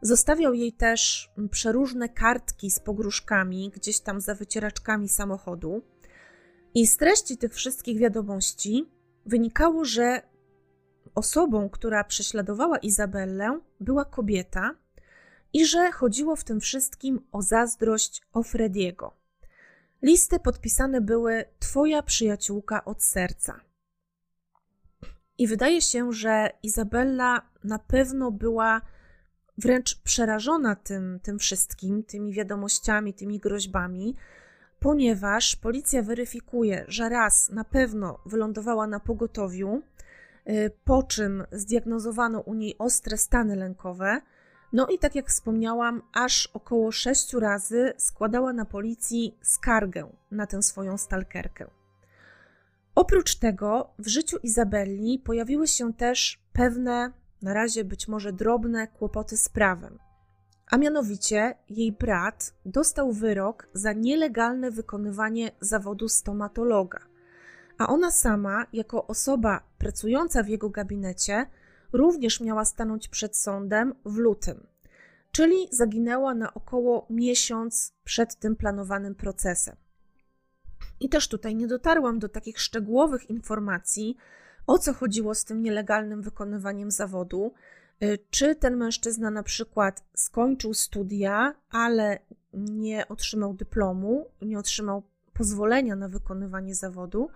Zostawiał 0.02 0.54
jej 0.54 0.72
też 0.72 1.30
przeróżne 1.50 2.08
kartki 2.08 2.70
z 2.70 2.80
pogróżkami 2.80 3.70
gdzieś 3.74 4.00
tam 4.00 4.20
za 4.20 4.34
wycieraczkami 4.34 5.08
samochodu. 5.08 5.82
I 6.74 6.86
z 6.86 6.96
treści 6.96 7.36
tych 7.36 7.54
wszystkich 7.54 7.98
wiadomości 7.98 8.84
wynikało, 9.26 9.84
że 9.84 10.22
osobą, 11.14 11.68
która 11.68 12.04
prześladowała 12.04 12.78
Izabellę, 12.78 13.60
była 13.80 14.04
kobieta 14.04 14.74
i 15.52 15.66
że 15.66 15.92
chodziło 15.92 16.36
w 16.36 16.44
tym 16.44 16.60
wszystkim 16.60 17.20
o 17.32 17.42
zazdrość 17.42 18.22
o 18.32 18.42
Frediego. 18.42 19.17
Listy 20.02 20.40
podpisane 20.40 21.00
były 21.00 21.44
Twoja 21.58 22.02
przyjaciółka 22.02 22.84
od 22.84 23.02
serca. 23.02 23.60
I 25.38 25.46
wydaje 25.46 25.82
się, 25.82 26.12
że 26.12 26.50
Izabella 26.62 27.42
na 27.64 27.78
pewno 27.78 28.30
była 28.30 28.80
wręcz 29.58 30.02
przerażona 30.02 30.76
tym, 30.76 31.20
tym 31.22 31.38
wszystkim, 31.38 32.02
tymi 32.02 32.32
wiadomościami, 32.32 33.14
tymi 33.14 33.38
groźbami, 33.38 34.14
ponieważ 34.80 35.56
policja 35.56 36.02
weryfikuje, 36.02 36.84
że 36.88 37.08
raz 37.08 37.50
na 37.50 37.64
pewno 37.64 38.18
wylądowała 38.26 38.86
na 38.86 39.00
pogotowiu, 39.00 39.82
y, 40.48 40.70
po 40.84 41.02
czym 41.02 41.44
zdiagnozowano 41.52 42.40
u 42.40 42.54
niej 42.54 42.74
ostre 42.78 43.16
stany 43.16 43.56
lękowe. 43.56 44.20
No 44.72 44.86
i 44.86 44.98
tak 44.98 45.14
jak 45.14 45.28
wspomniałam, 45.28 46.02
aż 46.12 46.46
około 46.46 46.92
sześciu 46.92 47.40
razy 47.40 47.92
składała 47.96 48.52
na 48.52 48.64
policji 48.64 49.38
skargę 49.42 50.08
na 50.30 50.46
tę 50.46 50.62
swoją 50.62 50.98
stalkerkę. 50.98 51.70
Oprócz 52.94 53.34
tego 53.34 53.90
w 53.98 54.08
życiu 54.08 54.36
Izabelli 54.42 55.18
pojawiły 55.18 55.66
się 55.66 55.92
też 55.92 56.42
pewne, 56.52 57.12
na 57.42 57.54
razie 57.54 57.84
być 57.84 58.08
może 58.08 58.32
drobne 58.32 58.86
kłopoty 58.86 59.36
z 59.36 59.48
prawem. 59.48 59.98
A 60.70 60.76
mianowicie 60.76 61.54
jej 61.68 61.92
brat 61.92 62.54
dostał 62.66 63.12
wyrok 63.12 63.68
za 63.72 63.92
nielegalne 63.92 64.70
wykonywanie 64.70 65.50
zawodu 65.60 66.08
stomatologa, 66.08 66.98
a 67.78 67.86
ona 67.86 68.10
sama, 68.10 68.66
jako 68.72 69.06
osoba 69.06 69.60
pracująca 69.78 70.42
w 70.42 70.48
jego 70.48 70.70
gabinecie, 70.70 71.46
również 71.92 72.40
miała 72.40 72.64
stanąć 72.64 73.08
przed 73.08 73.36
sądem 73.36 73.94
w 74.04 74.16
lutym, 74.16 74.66
czyli 75.32 75.68
zaginęła 75.70 76.34
na 76.34 76.54
około 76.54 77.06
miesiąc 77.10 77.92
przed 78.04 78.36
tym 78.36 78.56
planowanym 78.56 79.14
procesem. 79.14 79.76
I 81.00 81.08
też 81.08 81.28
tutaj 81.28 81.54
nie 81.54 81.66
dotarłam 81.66 82.18
do 82.18 82.28
takich 82.28 82.60
szczegółowych 82.60 83.30
informacji, 83.30 84.16
o 84.66 84.78
co 84.78 84.92
chodziło 84.92 85.34
z 85.34 85.44
tym 85.44 85.62
nielegalnym 85.62 86.22
wykonywaniem 86.22 86.90
zawodu. 86.90 87.52
Y, 88.02 88.18
czy 88.30 88.54
ten 88.54 88.76
mężczyzna 88.76 89.30
na 89.30 89.42
przykład 89.42 90.04
skończył 90.14 90.74
studia, 90.74 91.54
ale 91.70 92.18
nie 92.52 93.08
otrzymał 93.08 93.54
dyplomu, 93.54 94.26
nie 94.42 94.58
otrzymał 94.58 95.02
pozwolenia 95.32 95.96
na 95.96 96.08
wykonywanie 96.08 96.74
zawodu, 96.74 97.28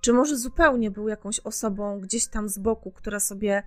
czy 0.00 0.12
może 0.12 0.36
zupełnie 0.36 0.90
był 0.90 1.08
jakąś 1.08 1.40
osobą 1.40 2.00
gdzieś 2.00 2.26
tam 2.26 2.48
z 2.48 2.58
boku, 2.58 2.90
która 2.90 3.20
sobie 3.20 3.62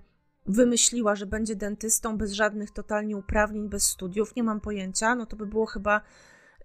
wymyśliła, 0.46 1.14
że 1.14 1.26
będzie 1.26 1.56
dentystą 1.56 2.18
bez 2.18 2.32
żadnych 2.32 2.70
totalnie 2.70 3.16
uprawnień, 3.16 3.68
bez 3.68 3.82
studiów, 3.82 4.36
nie 4.36 4.42
mam 4.42 4.60
pojęcia, 4.60 5.14
no 5.14 5.26
to 5.26 5.36
by 5.36 5.46
było 5.46 5.66
chyba 5.66 6.00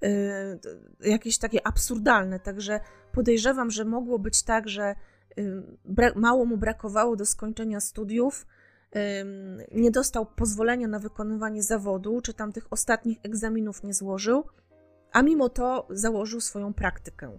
y, 0.04 1.10
jakieś 1.10 1.38
takie 1.38 1.68
absurdalne. 1.68 2.40
Także 2.40 2.80
podejrzewam, 3.12 3.72
że 3.72 3.86
mogło 3.86 4.20
być 4.20 4.44
tak, 4.44 4.70
że 4.70 4.96
mało 6.16 6.46
mu 6.46 6.58
brakowało 6.58 7.16
do 7.16 7.26
skończenia 7.26 7.80
studiów, 7.80 8.46
nie 9.72 9.92
dostał 9.92 10.26
pozwolenia 10.26 10.88
na 10.88 11.00
wykonywanie 11.00 11.64
zawodu, 11.64 12.22
czy 12.22 12.34
tam 12.34 12.52
tych 12.52 12.68
ostatnich 12.74 13.18
egzaminów 13.24 13.84
nie 13.84 13.94
złożył, 13.94 14.44
a 15.12 15.22
mimo 15.22 15.50
to 15.50 15.88
założył 15.90 16.42
swoją 16.42 16.74
praktykę. 16.74 17.38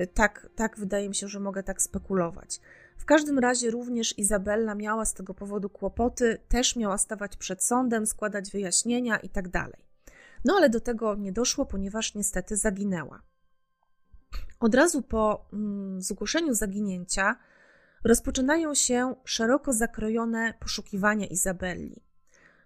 Y, 0.00 0.06
tak, 0.06 0.48
tak 0.56 0.78
wydaje 0.78 1.08
mi 1.08 1.14
się, 1.14 1.28
że 1.28 1.40
mogę 1.40 1.62
tak 1.62 1.82
spekulować. 1.82 2.60
Każdym 3.10 3.38
razie 3.38 3.70
również 3.70 4.18
Izabella 4.18 4.74
miała 4.74 5.04
z 5.04 5.14
tego 5.14 5.34
powodu 5.34 5.70
kłopoty, 5.70 6.38
też 6.48 6.76
miała 6.76 6.98
stawać 6.98 7.36
przed 7.36 7.64
sądem, 7.64 8.06
składać 8.06 8.50
wyjaśnienia 8.50 9.18
itd. 9.18 9.50
Tak 9.50 9.70
no 10.44 10.54
ale 10.56 10.70
do 10.70 10.80
tego 10.80 11.14
nie 11.14 11.32
doszło, 11.32 11.66
ponieważ 11.66 12.14
niestety 12.14 12.56
zaginęła. 12.56 13.22
Od 14.60 14.74
razu 14.74 15.02
po 15.02 15.48
mm, 15.52 16.02
zgłoszeniu 16.02 16.54
zaginięcia 16.54 17.36
rozpoczynają 18.04 18.74
się 18.74 19.14
szeroko 19.24 19.72
zakrojone 19.72 20.54
poszukiwania 20.60 21.26
Izabelli. 21.26 22.02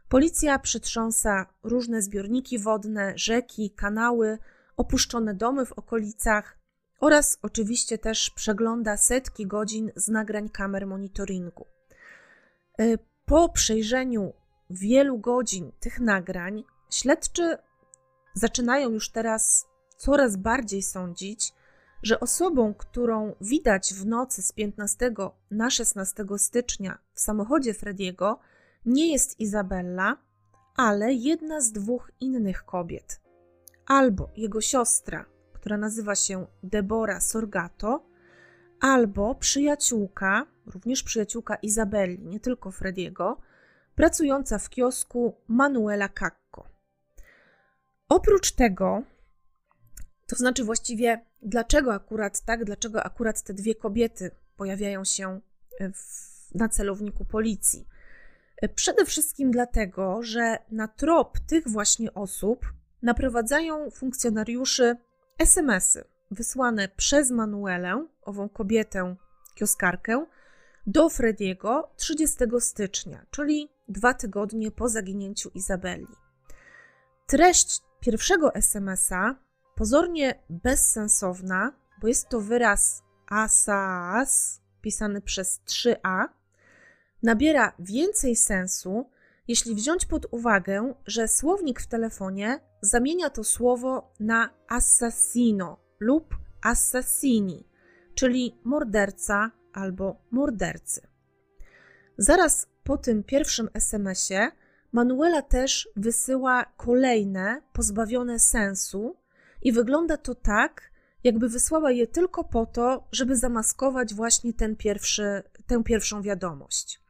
Policja 0.08 0.58
przytrząsa 0.58 1.46
różne 1.62 2.02
zbiorniki 2.02 2.58
wodne, 2.58 3.12
rzeki, 3.16 3.70
kanały, 3.70 4.38
opuszczone 4.76 5.34
domy 5.34 5.66
w 5.66 5.72
okolicach 5.72 6.63
oraz 7.04 7.38
oczywiście 7.42 7.98
też 7.98 8.30
przegląda 8.30 8.96
setki 8.96 9.46
godzin 9.46 9.92
z 9.96 10.08
nagrań 10.08 10.48
kamer 10.48 10.86
monitoringu. 10.86 11.66
Y, 12.80 12.98
po 13.26 13.48
przejrzeniu 13.48 14.32
wielu 14.70 15.18
godzin 15.18 15.72
tych 15.80 16.00
nagrań, 16.00 16.64
śledczy 16.90 17.58
zaczynają 18.34 18.90
już 18.90 19.10
teraz 19.10 19.66
coraz 19.96 20.36
bardziej 20.36 20.82
sądzić, 20.82 21.52
że 22.02 22.20
osobą, 22.20 22.74
którą 22.74 23.34
widać 23.40 23.94
w 23.94 24.06
nocy 24.06 24.42
z 24.42 24.52
15 24.52 25.12
na 25.50 25.70
16 25.70 26.24
stycznia 26.36 26.98
w 27.14 27.20
samochodzie 27.20 27.74
Frediego, 27.74 28.38
nie 28.86 29.12
jest 29.12 29.40
Izabella, 29.40 30.16
ale 30.76 31.12
jedna 31.12 31.60
z 31.60 31.72
dwóch 31.72 32.10
innych 32.20 32.64
kobiet. 32.64 33.20
Albo 33.86 34.30
jego 34.36 34.60
siostra, 34.60 35.33
która 35.64 35.76
nazywa 35.76 36.14
się 36.14 36.46
Debora 36.62 37.20
Sorgato, 37.20 38.06
albo 38.80 39.34
przyjaciółka, 39.34 40.46
również 40.66 41.02
przyjaciółka 41.02 41.54
Izabelli, 41.54 42.26
nie 42.26 42.40
tylko 42.40 42.70
Frediego, 42.70 43.40
pracująca 43.94 44.58
w 44.58 44.70
kiosku 44.70 45.34
Manuela 45.48 46.08
Kakko. 46.08 46.68
Oprócz 48.08 48.52
tego, 48.52 49.02
to 50.26 50.36
znaczy 50.36 50.64
właściwie, 50.64 51.24
dlaczego 51.42 51.94
akurat 51.94 52.40
tak, 52.40 52.64
dlaczego 52.64 53.02
akurat 53.02 53.42
te 53.42 53.54
dwie 53.54 53.74
kobiety 53.74 54.30
pojawiają 54.56 55.04
się 55.04 55.40
w, 55.80 56.54
na 56.54 56.68
celowniku 56.68 57.24
policji? 57.24 57.86
Przede 58.74 59.04
wszystkim 59.04 59.50
dlatego, 59.50 60.22
że 60.22 60.58
na 60.70 60.88
trop 60.88 61.38
tych 61.38 61.68
właśnie 61.68 62.14
osób 62.14 62.66
naprowadzają 63.02 63.90
funkcjonariuszy 63.90 64.96
SMS-y 65.38 66.04
wysłane 66.30 66.88
przez 66.88 67.30
Manuelę, 67.30 68.06
ową 68.22 68.48
kobietę, 68.48 69.16
kioskarkę, 69.54 70.26
do 70.86 71.08
Frediego 71.08 71.90
30 71.96 72.38
stycznia, 72.60 73.26
czyli 73.30 73.68
dwa 73.88 74.14
tygodnie 74.14 74.70
po 74.70 74.88
zaginięciu 74.88 75.50
Izabeli. 75.54 76.06
Treść 77.26 77.80
pierwszego 78.00 78.54
SMS-a, 78.54 79.34
pozornie 79.74 80.42
bezsensowna, 80.50 81.72
bo 82.00 82.08
jest 82.08 82.28
to 82.28 82.40
wyraz 82.40 83.02
asas 83.26 84.60
pisany 84.80 85.20
przez 85.20 85.60
3a, 85.66 86.24
nabiera 87.22 87.72
więcej 87.78 88.36
sensu, 88.36 89.10
jeśli 89.48 89.74
wziąć 89.74 90.06
pod 90.06 90.26
uwagę, 90.30 90.94
że 91.06 91.28
słownik 91.28 91.80
w 91.80 91.86
telefonie 91.86 92.60
zamienia 92.84 93.30
to 93.30 93.44
słowo 93.44 94.12
na 94.20 94.50
assassino 94.68 95.80
lub 96.00 96.36
assassini, 96.62 97.68
czyli 98.14 98.58
morderca 98.64 99.50
albo 99.72 100.16
mordercy. 100.30 101.08
Zaraz 102.18 102.66
po 102.84 102.96
tym 102.96 103.22
pierwszym 103.22 103.68
SMS-ie 103.74 104.50
Manuela 104.92 105.42
też 105.42 105.88
wysyła 105.96 106.64
kolejne 106.76 107.62
pozbawione 107.72 108.38
sensu 108.38 109.16
i 109.62 109.72
wygląda 109.72 110.16
to 110.16 110.34
tak, 110.34 110.90
jakby 111.24 111.48
wysłała 111.48 111.90
je 111.90 112.06
tylko 112.06 112.44
po 112.44 112.66
to, 112.66 113.08
żeby 113.12 113.36
zamaskować 113.36 114.14
właśnie 114.14 114.52
ten 114.52 114.76
pierwszy, 114.76 115.42
tę 115.66 115.84
pierwszą 115.84 116.22
wiadomość. 116.22 117.00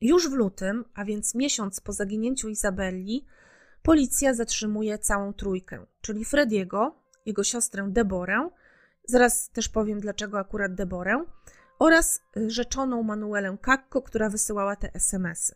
Już 0.00 0.30
w 0.30 0.32
lutym, 0.32 0.84
a 0.94 1.04
więc 1.04 1.34
miesiąc 1.34 1.80
po 1.80 1.92
zaginięciu 1.92 2.48
Izabelli, 2.48 3.26
policja 3.84 4.34
zatrzymuje 4.34 4.98
całą 4.98 5.32
trójkę, 5.32 5.86
czyli 6.00 6.24
Frediego, 6.24 6.94
jego 7.26 7.44
siostrę 7.44 7.86
Deborę, 7.90 8.50
zaraz 9.08 9.50
też 9.50 9.68
powiem 9.68 10.00
dlaczego 10.00 10.38
akurat 10.38 10.74
Deborę, 10.74 11.24
oraz 11.78 12.22
rzeczoną 12.46 13.02
Manuelę 13.02 13.56
Kakko, 13.60 14.02
która 14.02 14.28
wysyłała 14.28 14.76
te 14.76 14.94
SMSy. 14.94 15.54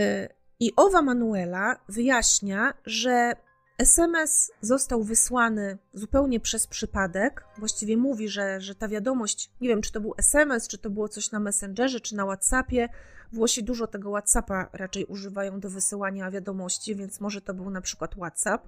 Y, 0.00 0.28
I 0.60 0.72
owa 0.76 1.02
Manuela 1.02 1.76
wyjaśnia, 1.88 2.74
że 2.84 3.32
SMS 3.78 4.52
został 4.60 5.02
wysłany 5.02 5.78
zupełnie 5.92 6.40
przez 6.40 6.66
przypadek. 6.66 7.44
Właściwie 7.58 7.96
mówi, 7.96 8.28
że, 8.28 8.60
że 8.60 8.74
ta 8.74 8.88
wiadomość, 8.88 9.50
nie 9.60 9.68
wiem, 9.68 9.82
czy 9.82 9.92
to 9.92 10.00
był 10.00 10.14
SMS, 10.18 10.68
czy 10.68 10.78
to 10.78 10.90
było 10.90 11.08
coś 11.08 11.30
na 11.30 11.40
Messengerze, 11.40 12.00
czy 12.00 12.16
na 12.16 12.24
WhatsAppie. 12.24 12.88
Włosi 13.32 13.64
dużo 13.64 13.86
tego 13.86 14.10
WhatsAppa 14.10 14.70
raczej 14.72 15.04
używają 15.04 15.60
do 15.60 15.70
wysyłania 15.70 16.30
wiadomości, 16.30 16.96
więc 16.96 17.20
może 17.20 17.40
to 17.40 17.54
był 17.54 17.70
na 17.70 17.80
przykład 17.80 18.14
WhatsApp. 18.14 18.66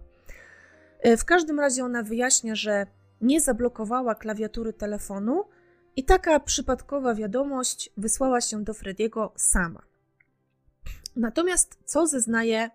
Y, 1.07 1.17
w 1.17 1.25
każdym 1.25 1.61
razie 1.61 1.85
ona 1.85 2.03
wyjaśnia, 2.03 2.55
że 2.55 2.87
nie 3.21 3.41
zablokowała 3.41 4.15
klawiatury 4.15 4.73
telefonu 4.73 5.45
i 5.97 6.05
taka 6.05 6.41
przypadkowa 6.41 7.15
wiadomość 7.15 7.91
wysłała 7.97 8.41
się 8.41 8.65
do 8.65 8.75
Frediego 8.75 9.33
sama. 9.37 9.83
Natomiast 11.17 11.79
co 11.85 12.07
zeznaje 12.07 12.71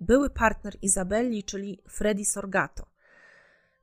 były 0.00 0.30
partner 0.30 0.76
Izabelli, 0.82 1.44
czyli 1.44 1.82
Freddy 1.88 2.24
Sorgato? 2.24 2.86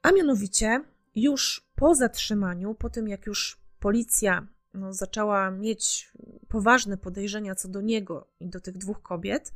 A 0.01 0.11
mianowicie 0.11 0.83
już 1.15 1.67
po 1.75 1.95
zatrzymaniu, 1.95 2.75
po 2.75 2.89
tym 2.89 3.07
jak 3.07 3.25
już 3.25 3.61
policja 3.79 4.47
no, 4.73 4.93
zaczęła 4.93 5.51
mieć 5.51 6.11
poważne 6.47 6.97
podejrzenia 6.97 7.55
co 7.55 7.67
do 7.67 7.81
niego 7.81 8.27
i 8.39 8.49
do 8.49 8.59
tych 8.59 8.77
dwóch 8.77 9.01
kobiet, 9.01 9.53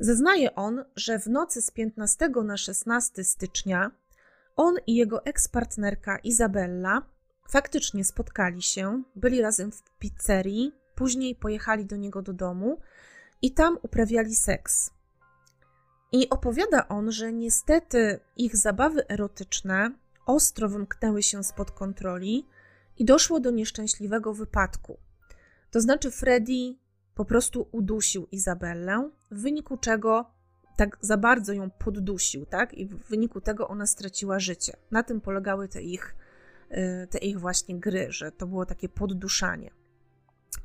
zeznaje 0.00 0.54
on, 0.54 0.84
że 0.96 1.18
w 1.18 1.26
nocy 1.26 1.62
z 1.62 1.70
15 1.70 2.28
na 2.44 2.56
16 2.56 3.24
stycznia 3.24 3.90
on 4.56 4.74
i 4.86 4.94
jego 4.94 5.24
ekspartnerka 5.24 6.18
Izabella 6.18 7.02
faktycznie 7.48 8.04
spotkali 8.04 8.62
się, 8.62 9.02
byli 9.16 9.42
razem 9.42 9.72
w 9.72 9.82
pizzerii, 9.98 10.72
później 10.94 11.34
pojechali 11.34 11.86
do 11.86 11.96
niego 11.96 12.22
do 12.22 12.32
domu 12.32 12.80
i 13.42 13.52
tam 13.52 13.78
uprawiali 13.82 14.34
seks. 14.34 14.93
I 16.14 16.28
opowiada 16.28 16.88
on, 16.88 17.12
że 17.12 17.32
niestety 17.32 18.20
ich 18.36 18.56
zabawy 18.56 19.08
erotyczne 19.08 19.90
ostro 20.26 20.68
wymknęły 20.68 21.22
się 21.22 21.44
spod 21.44 21.70
kontroli 21.70 22.46
i 22.98 23.04
doszło 23.04 23.40
do 23.40 23.50
nieszczęśliwego 23.50 24.34
wypadku. 24.34 24.98
To 25.70 25.80
znaczy, 25.80 26.10
Freddy 26.10 26.74
po 27.14 27.24
prostu 27.24 27.68
udusił 27.72 28.26
Izabellę, 28.32 29.10
w 29.30 29.40
wyniku 29.40 29.76
czego 29.76 30.30
tak 30.76 30.98
za 31.00 31.16
bardzo 31.16 31.52
ją 31.52 31.70
poddusił, 31.70 32.46
tak? 32.46 32.74
I 32.74 32.86
w 32.86 33.08
wyniku 33.08 33.40
tego 33.40 33.68
ona 33.68 33.86
straciła 33.86 34.38
życie. 34.38 34.76
Na 34.90 35.02
tym 35.02 35.20
polegały 35.20 35.68
te 35.68 35.82
ich, 35.82 36.16
y, 36.70 37.06
te 37.10 37.18
ich 37.18 37.40
właśnie 37.40 37.80
gry, 37.80 38.06
że 38.12 38.32
to 38.32 38.46
było 38.46 38.66
takie 38.66 38.88
podduszanie. 38.88 39.70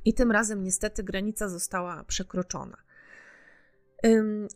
I 0.06 0.14
tym 0.14 0.32
razem 0.32 0.64
niestety 0.64 1.04
granica 1.04 1.50
została 1.50 2.04
przekroczona. 2.04 2.78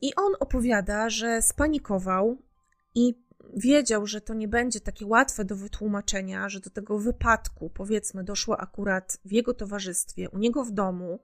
I 0.01 0.15
on 0.15 0.33
opowiada, 0.39 1.09
że 1.09 1.41
spanikował 1.41 2.37
i 2.95 3.23
wiedział, 3.55 4.07
że 4.07 4.21
to 4.21 4.33
nie 4.33 4.47
będzie 4.47 4.79
takie 4.79 5.05
łatwe 5.05 5.45
do 5.45 5.55
wytłumaczenia, 5.55 6.49
że 6.49 6.59
do 6.59 6.69
tego 6.69 6.99
wypadku, 6.99 7.69
powiedzmy, 7.69 8.23
doszło 8.23 8.59
akurat 8.59 9.17
w 9.25 9.31
jego 9.31 9.53
towarzystwie, 9.53 10.29
u 10.29 10.37
niego 10.37 10.63
w 10.63 10.71
domu, 10.71 11.19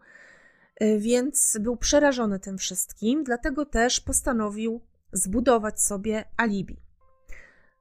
y, 0.82 1.00
więc 1.00 1.58
był 1.62 1.78
przerażony 1.78 2.40
tym 2.40 2.58
wszystkim, 2.58 3.24
dlatego 3.24 3.66
też 3.66 4.00
postanowił 4.00 4.82
zbudować 5.12 5.82
sobie 5.82 6.26
alibi. 6.38 6.82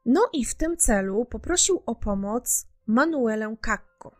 No 0.06 0.28
i 0.32 0.44
w 0.44 0.54
tym 0.54 0.76
celu 0.76 1.24
poprosił 1.24 1.82
o 1.86 1.94
pomoc 1.94 2.66
Manuelę 2.86 3.56
Kakko. 3.60 4.16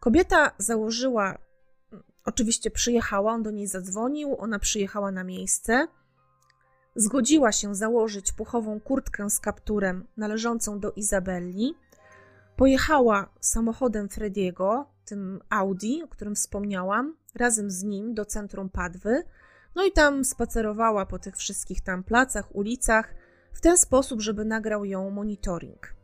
Kobieta 0.00 0.50
założyła, 0.58 1.38
oczywiście 2.24 2.70
przyjechała, 2.70 3.32
on 3.32 3.42
do 3.42 3.50
niej 3.50 3.66
zadzwonił, 3.66 4.36
ona 4.38 4.58
przyjechała 4.58 5.10
na 5.10 5.24
miejsce. 5.24 5.88
Zgodziła 6.96 7.52
się 7.52 7.74
założyć 7.74 8.32
puchową 8.32 8.80
kurtkę 8.80 9.30
z 9.30 9.40
kapturem 9.40 10.06
należącą 10.16 10.80
do 10.80 10.92
Izabelli. 10.92 11.74
Pojechała 12.56 13.28
samochodem 13.40 14.08
Frediego, 14.08 14.86
tym 15.04 15.40
Audi, 15.50 16.02
o 16.02 16.08
którym 16.08 16.34
wspomniałam, 16.34 17.16
razem 17.34 17.70
z 17.70 17.82
nim 17.82 18.14
do 18.14 18.24
centrum 18.24 18.70
Padwy. 18.70 19.22
No 19.74 19.84
i 19.84 19.92
tam 19.92 20.24
spacerowała 20.24 21.06
po 21.06 21.18
tych 21.18 21.36
wszystkich 21.36 21.80
tam 21.80 22.04
placach, 22.04 22.56
ulicach, 22.56 23.14
w 23.52 23.60
ten 23.60 23.78
sposób, 23.78 24.20
żeby 24.20 24.44
nagrał 24.44 24.84
ją 24.84 25.10
monitoring. 25.10 25.94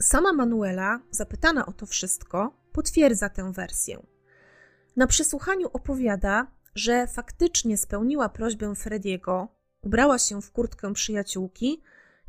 Sama 0.00 0.32
Manuela, 0.32 1.00
zapytana 1.10 1.66
o 1.66 1.72
to 1.72 1.86
wszystko, 1.86 2.56
potwierdza 2.72 3.28
tę 3.28 3.52
wersję. 3.52 4.11
Na 4.96 5.06
przesłuchaniu 5.06 5.68
opowiada, 5.72 6.46
że 6.74 7.06
faktycznie 7.06 7.76
spełniła 7.76 8.28
prośbę 8.28 8.74
Frediego, 8.74 9.48
ubrała 9.82 10.18
się 10.18 10.42
w 10.42 10.50
kurtkę 10.50 10.92
przyjaciółki 10.92 11.82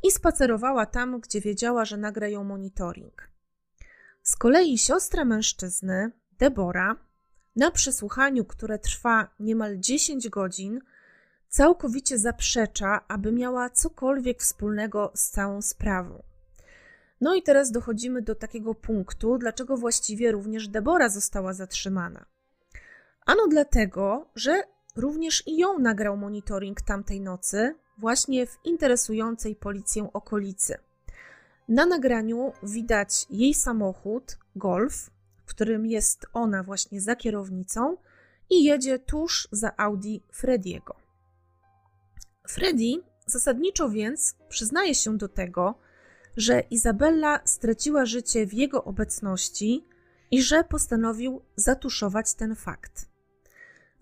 i 0.04 0.12
spacerowała 0.12 0.86
tam, 0.86 1.20
gdzie 1.20 1.42
wiedziała, 1.42 1.86
że 1.86 1.98
nagra 1.98 2.28
ją 2.28 2.44
monitoring. 2.44 3.30
Z 4.24 4.36
kolei 4.36 4.78
siostra 4.78 5.26
mężczyzny, 5.26 6.12
Debora, 6.40 6.96
na 7.56 7.72
przesłuchaniu, 7.72 8.46
które 8.46 8.80
trwa 8.80 9.36
niemal 9.40 9.80
10 9.80 10.30
godzin, 10.30 10.80
całkowicie 11.50 12.20
zaprzecza, 12.20 13.08
aby 13.08 13.32
miała 13.32 13.70
cokolwiek 13.70 14.42
wspólnego 14.42 15.12
z 15.16 15.30
całą 15.30 15.62
sprawą. 15.62 16.24
No 17.22 17.36
i 17.36 17.44
teraz 17.44 17.72
dochodzimy 17.72 18.22
do 18.22 18.36
takiego 18.36 18.76
punktu, 18.76 19.38
dlaczego 19.38 19.78
właściwie 19.78 20.32
również 20.32 20.68
Debora 20.68 21.10
została 21.10 21.54
zatrzymana. 21.54 22.33
Ano 23.26 23.48
dlatego, 23.48 24.26
że 24.36 24.64
również 24.96 25.48
i 25.48 25.58
ją 25.58 25.80
nagrał 25.80 26.18
monitoring 26.18 26.82
tamtej 26.82 27.22
nocy, 27.22 27.76
właśnie 27.98 28.48
w 28.48 28.58
interesującej 28.64 29.56
policję 29.56 30.10
okolicy. 30.14 30.78
Na 31.68 31.86
nagraniu 31.86 32.54
widać 32.64 33.26
jej 33.30 33.54
samochód, 33.54 34.38
Golf, 34.56 35.10
w 35.46 35.50
którym 35.50 35.86
jest 35.86 36.26
ona 36.34 36.64
właśnie 36.64 37.02
za 37.02 37.16
kierownicą 37.16 37.98
i 38.50 38.64
jedzie 38.64 39.00
tuż 39.00 39.48
za 39.52 39.72
Audi 39.78 40.18
Frediego. 40.32 40.96
Freddy 42.48 43.04
zasadniczo 43.26 43.90
więc 43.90 44.36
przyznaje 44.50 44.96
się 44.96 45.18
do 45.18 45.28
tego, 45.28 45.76
że 46.38 46.60
Izabella 46.60 47.40
straciła 47.46 48.06
życie 48.06 48.48
w 48.48 48.54
jego 48.54 48.84
obecności 48.84 49.86
i 50.32 50.42
że 50.42 50.64
postanowił 50.64 51.42
zatuszować 51.56 52.34
ten 52.34 52.56
fakt. 52.56 53.13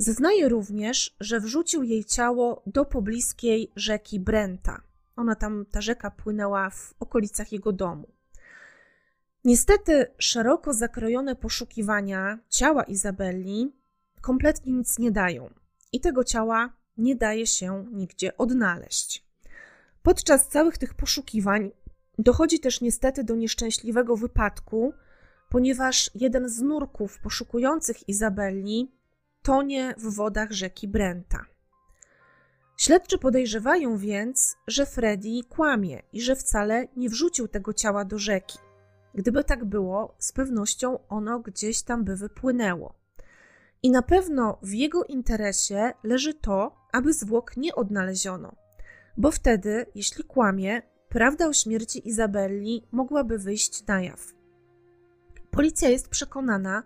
Zeznaje 0.01 0.49
również, 0.49 1.15
że 1.19 1.39
wrzucił 1.39 1.83
jej 1.83 2.05
ciało 2.05 2.63
do 2.65 2.85
pobliskiej 2.85 3.71
rzeki 3.75 4.19
Brenta. 4.19 4.81
Ona 5.15 5.35
tam, 5.35 5.65
ta 5.71 5.81
rzeka 5.81 6.11
płynęła 6.11 6.69
w 6.69 6.93
okolicach 6.99 7.51
jego 7.51 7.71
domu. 7.71 8.07
Niestety, 9.45 10.05
szeroko 10.17 10.73
zakrojone 10.73 11.35
poszukiwania 11.35 12.39
ciała 12.49 12.83
Izabelli 12.83 13.75
kompletnie 14.21 14.73
nic 14.73 14.99
nie 14.99 15.11
dają 15.11 15.49
i 15.91 15.99
tego 15.99 16.23
ciała 16.23 16.73
nie 16.97 17.15
daje 17.15 17.47
się 17.47 17.85
nigdzie 17.91 18.37
odnaleźć. 18.37 19.25
Podczas 20.03 20.47
całych 20.47 20.77
tych 20.77 20.93
poszukiwań 20.93 21.71
dochodzi 22.19 22.59
też 22.59 22.81
niestety 22.81 23.23
do 23.23 23.35
nieszczęśliwego 23.35 24.17
wypadku, 24.17 24.93
ponieważ 25.49 26.11
jeden 26.15 26.49
z 26.49 26.61
nurków 26.61 27.19
poszukujących 27.19 28.09
Izabelli 28.09 29.00
tonie 29.41 29.95
w 29.97 30.15
wodach 30.15 30.51
rzeki 30.51 30.87
Brenta. 30.87 31.45
Śledczy 32.77 33.17
podejrzewają 33.17 33.97
więc, 33.97 34.57
że 34.67 34.85
Freddy 34.85 35.29
kłamie 35.49 36.01
i 36.13 36.21
że 36.21 36.35
wcale 36.35 36.87
nie 36.95 37.09
wrzucił 37.09 37.47
tego 37.47 37.73
ciała 37.73 38.05
do 38.05 38.17
rzeki. 38.17 38.59
Gdyby 39.15 39.43
tak 39.43 39.65
było, 39.65 40.15
z 40.19 40.31
pewnością 40.31 41.07
ono 41.07 41.39
gdzieś 41.39 41.81
tam 41.81 42.03
by 42.03 42.15
wypłynęło. 42.15 42.95
I 43.83 43.91
na 43.91 44.01
pewno 44.01 44.57
w 44.61 44.73
jego 44.73 45.03
interesie 45.03 45.91
leży 46.03 46.33
to, 46.33 46.75
aby 46.91 47.13
zwłok 47.13 47.57
nie 47.57 47.75
odnaleziono, 47.75 48.55
bo 49.17 49.31
wtedy, 49.31 49.85
jeśli 49.95 50.23
kłamie, 50.23 50.81
prawda 51.09 51.47
o 51.47 51.53
śmierci 51.53 52.07
Izabelli 52.07 52.87
mogłaby 52.91 53.37
wyjść 53.37 53.87
na 53.87 54.01
jaw. 54.01 54.33
Policja 55.51 55.89
jest 55.89 56.09
przekonana, 56.09 56.83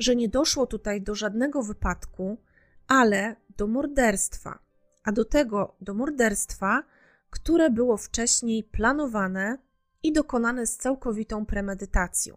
że 0.00 0.16
nie 0.16 0.28
doszło 0.28 0.66
tutaj 0.66 1.02
do 1.02 1.14
żadnego 1.14 1.62
wypadku, 1.62 2.42
ale 2.88 3.36
do 3.56 3.66
morderstwa, 3.66 4.58
a 5.04 5.12
do 5.12 5.24
tego 5.24 5.76
do 5.80 5.94
morderstwa, 5.94 6.82
które 7.30 7.70
było 7.70 7.96
wcześniej 7.96 8.64
planowane 8.64 9.58
i 10.02 10.12
dokonane 10.12 10.66
z 10.66 10.76
całkowitą 10.76 11.46
premedytacją. 11.46 12.36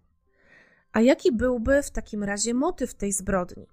A 0.91 1.01
jaki 1.01 1.31
byłby 1.31 1.83
w 1.83 1.91
takim 1.91 2.23
razie 2.23 2.53
motyw 2.53 2.93
tej 2.93 3.11
zbrodni? 3.11 3.67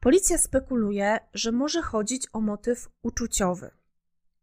Policja 0.00 0.38
spekuluje, 0.38 1.18
że 1.34 1.52
może 1.52 1.82
chodzić 1.82 2.26
o 2.32 2.40
motyw 2.40 2.88
uczuciowy. 3.02 3.70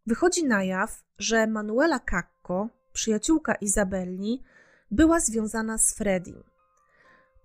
Wychodzi 0.06 0.46
na 0.46 0.64
jaw, 0.64 1.04
że 1.18 1.48
Manuela 1.48 2.00
Cacco, 2.00 2.70
przyjaciółka 2.94 3.56
Izabelli, 3.56 4.44
była 4.92 5.20
związana 5.20 5.78
z 5.78 5.94
Fredim. 5.94 6.44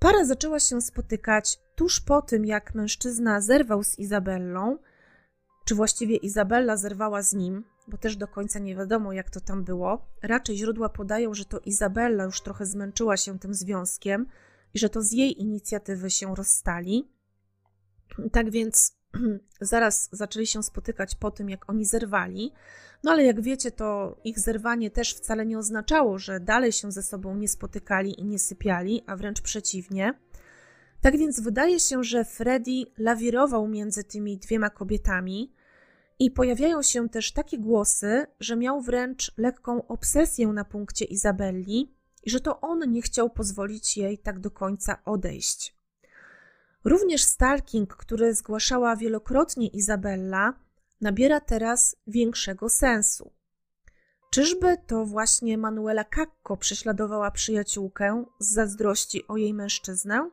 Para 0.04 0.24
zaczęła 0.24 0.60
się 0.60 0.80
spotykać 0.80 1.58
tuż 1.74 2.00
po 2.00 2.22
tym, 2.22 2.44
jak 2.44 2.74
mężczyzna 2.74 3.40
zerwał 3.40 3.84
z 3.84 3.98
Izabellą, 3.98 4.78
czy 5.64 5.74
właściwie 5.74 6.16
Izabella 6.16 6.76
zerwała 6.76 7.22
z 7.22 7.32
nim, 7.32 7.64
bo 7.88 7.98
też 7.98 8.16
do 8.16 8.28
końca 8.28 8.58
nie 8.58 8.76
wiadomo, 8.76 9.12
jak 9.12 9.30
to 9.30 9.40
tam 9.40 9.64
było. 9.64 10.06
Raczej 10.22 10.56
źródła 10.56 10.88
podają, 10.88 11.34
że 11.34 11.44
to 11.44 11.58
Izabella 11.58 12.24
już 12.24 12.40
trochę 12.40 12.66
zmęczyła 12.66 13.16
się 13.16 13.38
tym 13.38 13.54
związkiem 13.54 14.26
i 14.74 14.78
że 14.78 14.88
to 14.88 15.02
z 15.02 15.12
jej 15.12 15.40
inicjatywy 15.40 16.10
się 16.10 16.34
rozstali. 16.34 17.08
Tak 18.32 18.50
więc 18.50 18.96
zaraz 19.60 20.08
zaczęli 20.12 20.46
się 20.46 20.62
spotykać 20.62 21.14
po 21.14 21.30
tym, 21.30 21.50
jak 21.50 21.70
oni 21.70 21.84
zerwali. 21.84 22.52
No 23.02 23.10
ale 23.10 23.24
jak 23.24 23.40
wiecie, 23.40 23.70
to 23.70 24.16
ich 24.24 24.38
zerwanie 24.38 24.90
też 24.90 25.14
wcale 25.14 25.46
nie 25.46 25.58
oznaczało, 25.58 26.18
że 26.18 26.40
dalej 26.40 26.72
się 26.72 26.92
ze 26.92 27.02
sobą 27.02 27.36
nie 27.36 27.48
spotykali 27.48 28.20
i 28.20 28.24
nie 28.24 28.38
sypiali, 28.38 29.02
a 29.06 29.16
wręcz 29.16 29.40
przeciwnie. 29.40 30.14
Tak 31.00 31.18
więc 31.18 31.40
wydaje 31.40 31.80
się, 31.80 32.04
że 32.04 32.24
Freddy 32.24 32.84
lawirował 32.98 33.68
między 33.68 34.04
tymi 34.04 34.38
dwiema 34.38 34.70
kobietami 34.70 35.52
i 36.18 36.30
pojawiają 36.30 36.82
się 36.82 37.08
też 37.08 37.32
takie 37.32 37.58
głosy, 37.58 38.26
że 38.40 38.56
miał 38.56 38.80
wręcz 38.80 39.32
lekką 39.36 39.86
obsesję 39.86 40.48
na 40.48 40.64
punkcie 40.64 41.04
Izabelli 41.04 41.94
i 42.22 42.30
że 42.30 42.40
to 42.40 42.60
on 42.60 42.92
nie 42.92 43.02
chciał 43.02 43.30
pozwolić 43.30 43.96
jej 43.96 44.18
tak 44.18 44.40
do 44.40 44.50
końca 44.50 45.02
odejść. 45.04 45.83
Również 46.84 47.22
stalking, 47.22 47.96
który 47.96 48.34
zgłaszała 48.34 48.96
wielokrotnie 48.96 49.68
Izabella, 49.68 50.52
nabiera 51.00 51.40
teraz 51.40 51.96
większego 52.06 52.68
sensu. 52.68 53.32
Czyżby 54.30 54.76
to 54.86 55.04
właśnie 55.06 55.58
Manuela 55.58 56.04
Cacco 56.04 56.56
prześladowała 56.56 57.30
przyjaciółkę 57.30 58.24
z 58.38 58.52
zazdrości 58.52 59.26
o 59.28 59.36
jej 59.36 59.54
mężczyznę? 59.54 60.30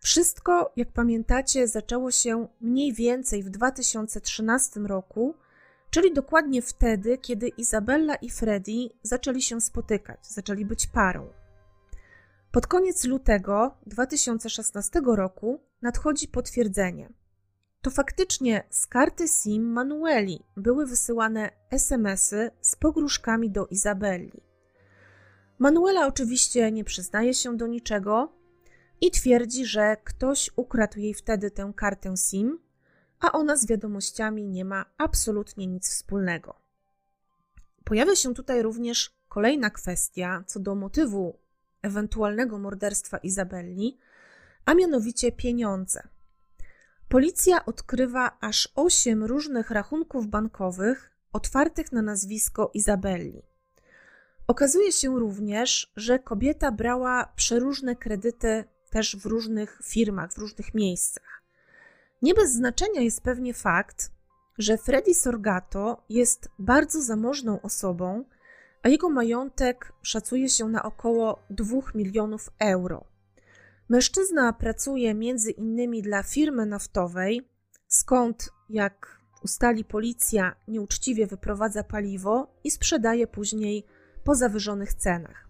Wszystko, 0.00 0.72
jak 0.76 0.92
pamiętacie, 0.92 1.68
zaczęło 1.68 2.10
się 2.10 2.48
mniej 2.60 2.92
więcej 2.92 3.42
w 3.42 3.50
2013 3.50 4.80
roku, 4.80 5.34
czyli 5.90 6.14
dokładnie 6.14 6.62
wtedy, 6.62 7.18
kiedy 7.18 7.48
Izabella 7.48 8.14
i 8.14 8.30
Freddy 8.30 8.88
zaczęli 9.02 9.42
się 9.42 9.60
spotykać, 9.60 10.26
zaczęli 10.26 10.64
być 10.64 10.86
parą. 10.86 11.28
Pod 12.56 12.66
koniec 12.66 13.04
lutego 13.04 13.76
2016 13.86 15.00
roku 15.06 15.60
nadchodzi 15.82 16.28
potwierdzenie. 16.28 17.12
To 17.82 17.90
faktycznie 17.90 18.64
z 18.70 18.86
karty 18.86 19.28
SIM 19.28 19.72
Manueli 19.72 20.44
były 20.56 20.86
wysyłane 20.86 21.50
SMSy 21.70 22.50
z 22.60 22.76
pogróżkami 22.76 23.50
do 23.50 23.66
Izabelli. 23.66 24.42
Manuela 25.58 26.06
oczywiście 26.06 26.72
nie 26.72 26.84
przyznaje 26.84 27.34
się 27.34 27.56
do 27.56 27.66
niczego 27.66 28.32
i 29.00 29.10
twierdzi, 29.10 29.66
że 29.66 29.96
ktoś 30.04 30.50
ukradł 30.56 30.98
jej 30.98 31.14
wtedy 31.14 31.50
tę 31.50 31.72
kartę 31.76 32.14
SIM, 32.16 32.58
a 33.20 33.32
ona 33.32 33.56
z 33.56 33.66
wiadomościami 33.66 34.44
nie 34.44 34.64
ma 34.64 34.84
absolutnie 34.98 35.66
nic 35.66 35.88
wspólnego. 35.88 36.54
Pojawia 37.84 38.16
się 38.16 38.34
tutaj 38.34 38.62
również 38.62 39.10
kolejna 39.28 39.70
kwestia 39.70 40.44
co 40.46 40.60
do 40.60 40.74
motywu 40.74 41.45
ewentualnego 41.86 42.58
morderstwa 42.58 43.18
Izabelli, 43.18 43.98
a 44.64 44.74
mianowicie 44.74 45.32
pieniądze. 45.32 46.08
Policja 47.08 47.64
odkrywa 47.64 48.36
aż 48.40 48.68
osiem 48.74 49.24
różnych 49.24 49.70
rachunków 49.70 50.26
bankowych 50.26 51.10
otwartych 51.32 51.92
na 51.92 52.02
nazwisko 52.02 52.70
Izabelli. 52.74 53.42
Okazuje 54.46 54.92
się 54.92 55.18
również, 55.18 55.92
że 55.96 56.18
kobieta 56.18 56.72
brała 56.72 57.32
przeróżne 57.36 57.96
kredyty 57.96 58.64
też 58.90 59.16
w 59.16 59.26
różnych 59.26 59.80
firmach, 59.84 60.32
w 60.32 60.38
różnych 60.38 60.74
miejscach. 60.74 61.42
Nie 62.22 62.34
bez 62.34 62.52
znaczenia 62.52 63.00
jest 63.00 63.20
pewnie 63.20 63.54
fakt, 63.54 64.10
że 64.58 64.78
Freddy 64.78 65.14
Sorgato 65.14 66.04
jest 66.08 66.48
bardzo 66.58 67.02
zamożną 67.02 67.62
osobą, 67.62 68.24
a 68.86 68.88
jego 68.88 69.10
majątek 69.10 69.92
szacuje 70.02 70.48
się 70.48 70.68
na 70.68 70.82
około 70.82 71.38
2 71.50 71.78
milionów 71.94 72.50
euro. 72.58 73.04
Mężczyzna 73.88 74.52
pracuje 74.52 75.14
między 75.14 75.50
innymi 75.50 76.02
dla 76.02 76.22
firmy 76.22 76.66
naftowej, 76.66 77.48
skąd, 77.88 78.50
jak 78.68 79.20
ustali 79.42 79.84
policja, 79.84 80.56
nieuczciwie 80.68 81.26
wyprowadza 81.26 81.84
paliwo 81.84 82.54
i 82.64 82.70
sprzedaje 82.70 83.26
później 83.26 83.86
po 84.24 84.34
zawyżonych 84.34 84.94
cenach. 84.94 85.48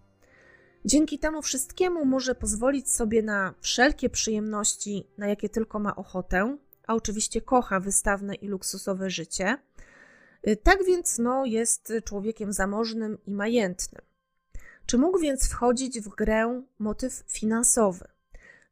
Dzięki 0.85 1.19
temu 1.19 1.41
wszystkiemu 1.41 2.05
może 2.05 2.35
pozwolić 2.35 2.91
sobie 2.91 3.23
na 3.23 3.53
wszelkie 3.61 4.09
przyjemności, 4.09 5.07
na 5.17 5.27
jakie 5.27 5.49
tylko 5.49 5.79
ma 5.79 5.95
ochotę, 5.95 6.57
a 6.87 6.95
oczywiście 6.95 7.41
kocha 7.41 7.79
wystawne 7.79 8.35
i 8.35 8.47
luksusowe 8.47 9.09
życie. 9.09 9.57
Tak 10.55 10.85
więc 10.85 11.19
no, 11.19 11.45
jest 11.45 11.93
człowiekiem 12.05 12.53
zamożnym 12.53 13.17
i 13.25 13.31
majętnym. 13.31 14.01
Czy 14.85 14.97
mógł 14.97 15.19
więc 15.19 15.49
wchodzić 15.49 15.99
w 15.99 16.09
grę 16.09 16.61
motyw 16.79 17.23
finansowy? 17.27 18.07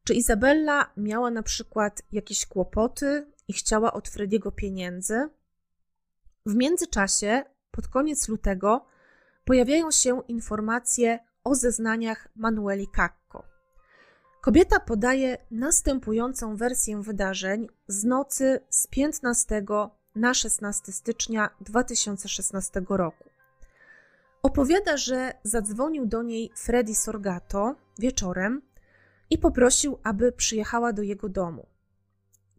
Czy 0.04 0.14
Izabella 0.14 0.90
miała 0.96 1.30
na 1.30 1.42
przykład 1.42 2.02
jakieś 2.12 2.46
kłopoty 2.46 3.26
i 3.48 3.52
chciała 3.52 3.92
od 3.92 4.08
Frediego 4.08 4.52
pieniędzy? 4.52 5.28
W 6.46 6.54
międzyczasie, 6.54 7.44
pod 7.70 7.88
koniec 7.88 8.28
lutego, 8.28 8.86
pojawiają 9.44 9.90
się 9.90 10.22
informacje 10.28 11.18
o 11.44 11.54
zeznaniach 11.54 12.28
Manueli 12.36 12.88
Cacco. 12.88 13.44
Kobieta 14.40 14.80
podaje 14.80 15.38
następującą 15.50 16.56
wersję 16.56 17.02
wydarzeń 17.02 17.68
z 17.88 18.04
nocy 18.04 18.60
z 18.70 18.86
15 18.86 19.64
na 20.16 20.34
16 20.34 20.92
stycznia 20.92 21.50
2016 21.60 22.82
roku. 22.88 23.30
Opowiada, 24.42 24.96
że 24.96 25.32
zadzwonił 25.42 26.06
do 26.06 26.22
niej 26.22 26.50
Freddy 26.56 26.94
Sorgato 26.94 27.74
wieczorem 27.98 28.62
i 29.30 29.38
poprosił, 29.38 29.98
aby 30.02 30.32
przyjechała 30.32 30.92
do 30.92 31.02
jego 31.02 31.28
domu. 31.28 31.66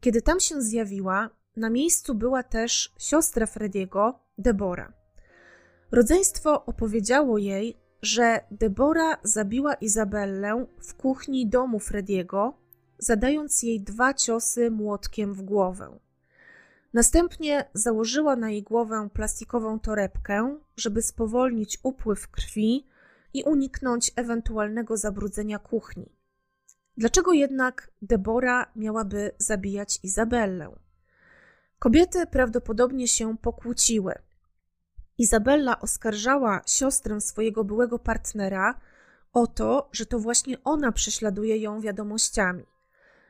Kiedy 0.02 0.22
tam 0.22 0.40
się 0.40 0.62
zjawiła, 0.62 1.30
na 1.56 1.70
miejscu 1.70 2.16
była 2.16 2.44
też 2.44 2.94
siostra 3.00 3.46
Frediego, 3.46 4.20
Debora. 4.38 4.94
Rodzeństwo 5.92 6.66
opowiedziało 6.66 7.38
jej, 7.38 7.78
że 8.02 8.40
Debora 8.52 9.18
zabiła 9.24 9.74
Izabellę 9.74 10.66
w 10.82 10.96
kuchni 10.96 11.48
domu 11.48 11.80
Frediego 11.80 12.54
zadając 13.00 13.64
jej 13.64 13.82
dwa 13.82 14.14
ciosy 14.14 14.72
młotkiem 14.72 15.34
w 15.34 15.42
głowę. 15.42 16.00
Następnie 16.98 17.70
założyła 17.74 18.36
na 18.36 18.50
jej 18.50 18.64
głowę 18.64 19.10
plastikową 19.14 19.80
torebkę, 19.80 20.60
żeby 20.78 21.02
spowolnić 21.02 21.80
upływ 21.84 22.28
krwi 22.28 22.88
i 23.34 23.44
uniknąć 23.44 24.12
ewentualnego 24.16 24.98
zabrudzenia 24.98 25.60
kuchni. 25.60 26.12
Dlaczego 26.98 27.34
jednak 27.34 27.92
Debora 28.02 28.72
miałaby 28.76 29.32
zabijać 29.38 30.00
Izabellę? 30.04 30.76
Kobiety 31.80 32.28
prawdopodobnie 32.28 33.08
się 33.08 33.38
pokłóciły. 33.38 34.14
Izabella 35.18 35.80
oskarżała 35.80 36.62
siostrę 36.68 37.22
swojego 37.22 37.64
byłego 37.64 38.00
partnera 38.00 38.80
o 39.34 39.48
to, 39.48 39.90
że 39.92 40.06
to 40.06 40.20
właśnie 40.20 40.64
ona 40.64 40.92
prześladuje 40.92 41.58
ją 41.58 41.82
wiadomościami. 41.82 42.66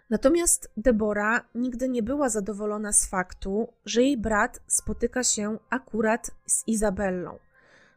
Natomiast 0.09 0.71
Debora 0.77 1.45
nigdy 1.55 1.89
nie 1.89 2.03
była 2.03 2.29
zadowolona 2.29 2.93
z 2.93 3.09
faktu, 3.09 3.73
że 3.85 4.01
jej 4.01 4.17
brat 4.17 4.59
spotyka 4.67 5.23
się 5.23 5.57
akurat 5.69 6.31
z 6.45 6.67
Izabellą. 6.67 7.39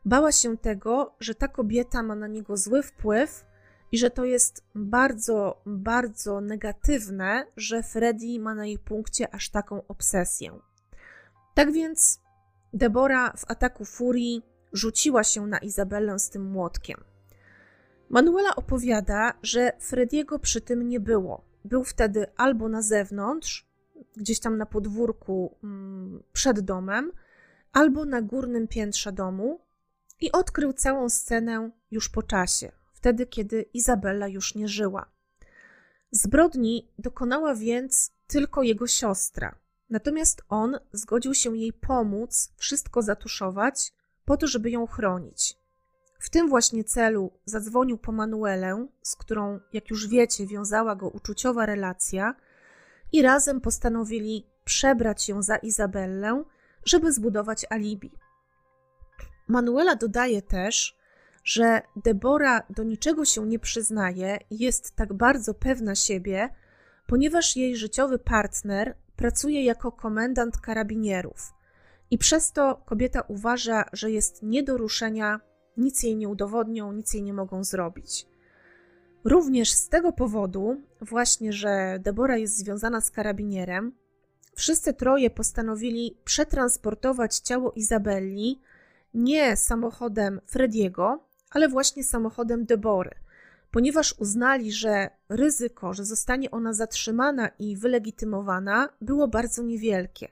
Bała 0.04 0.32
się 0.32 0.58
tego, 0.58 1.14
że 1.20 1.34
ta 1.34 1.48
kobieta 1.48 2.02
ma 2.02 2.14
na 2.14 2.26
niego 2.26 2.56
zły 2.56 2.82
wpływ 2.82 3.44
i 3.92 3.98
że 3.98 4.10
to 4.10 4.24
jest 4.24 4.64
bardzo, 4.74 5.62
bardzo 5.66 6.40
negatywne, 6.40 7.46
że 7.56 7.82
Freddy 7.82 8.38
ma 8.40 8.54
na 8.54 8.66
jej 8.66 8.78
punkcie 8.78 9.34
aż 9.34 9.50
taką 9.50 9.86
obsesję. 9.88 10.58
Tak 11.54 11.72
więc 11.72 12.20
Debora 12.72 13.32
w 13.36 13.50
ataku 13.50 13.84
furii 13.84 14.42
rzuciła 14.72 15.24
się 15.24 15.46
na 15.46 15.58
Izabellę 15.58 16.18
z 16.18 16.30
tym 16.30 16.50
młotkiem. 16.50 17.04
Manuela 18.08 18.56
opowiada, 18.56 19.32
że 19.42 19.72
Frediego 19.78 20.38
przy 20.38 20.60
tym 20.60 20.88
nie 20.88 21.00
było. 21.00 21.49
Był 21.64 21.84
wtedy 21.84 22.26
albo 22.36 22.68
na 22.68 22.82
zewnątrz, 22.82 23.66
gdzieś 24.16 24.40
tam 24.40 24.56
na 24.56 24.66
podwórku 24.66 25.56
mm, 25.64 26.22
przed 26.32 26.60
domem, 26.60 27.12
albo 27.72 28.04
na 28.04 28.22
górnym 28.22 28.68
piętrze 28.68 29.12
domu 29.12 29.60
i 30.20 30.32
odkrył 30.32 30.72
całą 30.72 31.08
scenę 31.08 31.70
już 31.90 32.08
po 32.08 32.22
czasie, 32.22 32.72
wtedy 32.92 33.26
kiedy 33.26 33.62
Izabella 33.62 34.28
już 34.28 34.54
nie 34.54 34.68
żyła. 34.68 35.10
Zbrodni 36.10 36.88
dokonała 36.98 37.54
więc 37.54 38.12
tylko 38.26 38.62
jego 38.62 38.86
siostra, 38.86 39.58
natomiast 39.90 40.42
on 40.48 40.78
zgodził 40.92 41.34
się 41.34 41.56
jej 41.56 41.72
pomóc 41.72 42.52
wszystko 42.56 43.02
zatuszować 43.02 43.92
po 44.24 44.36
to, 44.36 44.46
żeby 44.46 44.70
ją 44.70 44.86
chronić. 44.86 45.59
W 46.20 46.30
tym 46.30 46.48
właśnie 46.48 46.84
celu 46.84 47.32
zadzwonił 47.44 47.98
po 47.98 48.12
Manuelę, 48.12 48.86
z 49.02 49.16
którą, 49.16 49.60
jak 49.72 49.90
już 49.90 50.08
wiecie, 50.08 50.46
wiązała 50.46 50.96
go 50.96 51.08
uczuciowa 51.08 51.66
relacja, 51.66 52.34
i 53.12 53.22
razem 53.22 53.60
postanowili 53.60 54.46
przebrać 54.64 55.22
się 55.22 55.42
za 55.42 55.56
Izabellę, 55.56 56.44
żeby 56.84 57.12
zbudować 57.12 57.66
alibi. 57.70 58.10
Manuela 59.48 59.96
dodaje 59.96 60.42
też, 60.42 60.98
że 61.44 61.82
Debora 62.04 62.62
do 62.70 62.82
niczego 62.82 63.24
się 63.24 63.46
nie 63.46 63.58
przyznaje 63.58 64.38
i 64.50 64.58
jest 64.58 64.96
tak 64.96 65.12
bardzo 65.12 65.54
pewna 65.54 65.94
siebie, 65.94 66.48
ponieważ 67.06 67.56
jej 67.56 67.76
życiowy 67.76 68.18
partner 68.18 68.96
pracuje 69.16 69.64
jako 69.64 69.92
komendant 69.92 70.58
karabinierów 70.58 71.52
i 72.10 72.18
przez 72.18 72.52
to 72.52 72.82
kobieta 72.86 73.20
uważa, 73.20 73.84
że 73.92 74.10
jest 74.10 74.42
nie 74.42 74.62
do 74.62 74.76
ruszenia, 74.76 75.40
nic 75.76 76.02
jej 76.02 76.16
nie 76.16 76.28
udowodnią, 76.28 76.92
nic 76.92 77.14
jej 77.14 77.22
nie 77.22 77.32
mogą 77.32 77.64
zrobić. 77.64 78.26
Również 79.24 79.72
z 79.72 79.88
tego 79.88 80.12
powodu, 80.12 80.76
właśnie, 81.00 81.52
że 81.52 81.98
Debora 82.02 82.36
jest 82.36 82.56
związana 82.56 83.00
z 83.00 83.10
karabinierem, 83.10 83.92
wszyscy 84.54 84.94
troje 84.94 85.30
postanowili 85.30 86.16
przetransportować 86.24 87.38
ciało 87.38 87.72
Izabelli 87.72 88.60
nie 89.14 89.56
samochodem 89.56 90.40
Frediego, 90.46 91.24
ale 91.50 91.68
właśnie 91.68 92.04
samochodem 92.04 92.64
Debory, 92.64 93.10
ponieważ 93.70 94.14
uznali, 94.18 94.72
że 94.72 95.10
ryzyko, 95.28 95.94
że 95.94 96.04
zostanie 96.04 96.50
ona 96.50 96.72
zatrzymana 96.72 97.48
i 97.58 97.76
wylegitymowana, 97.76 98.88
było 99.00 99.28
bardzo 99.28 99.62
niewielkie. 99.62 100.28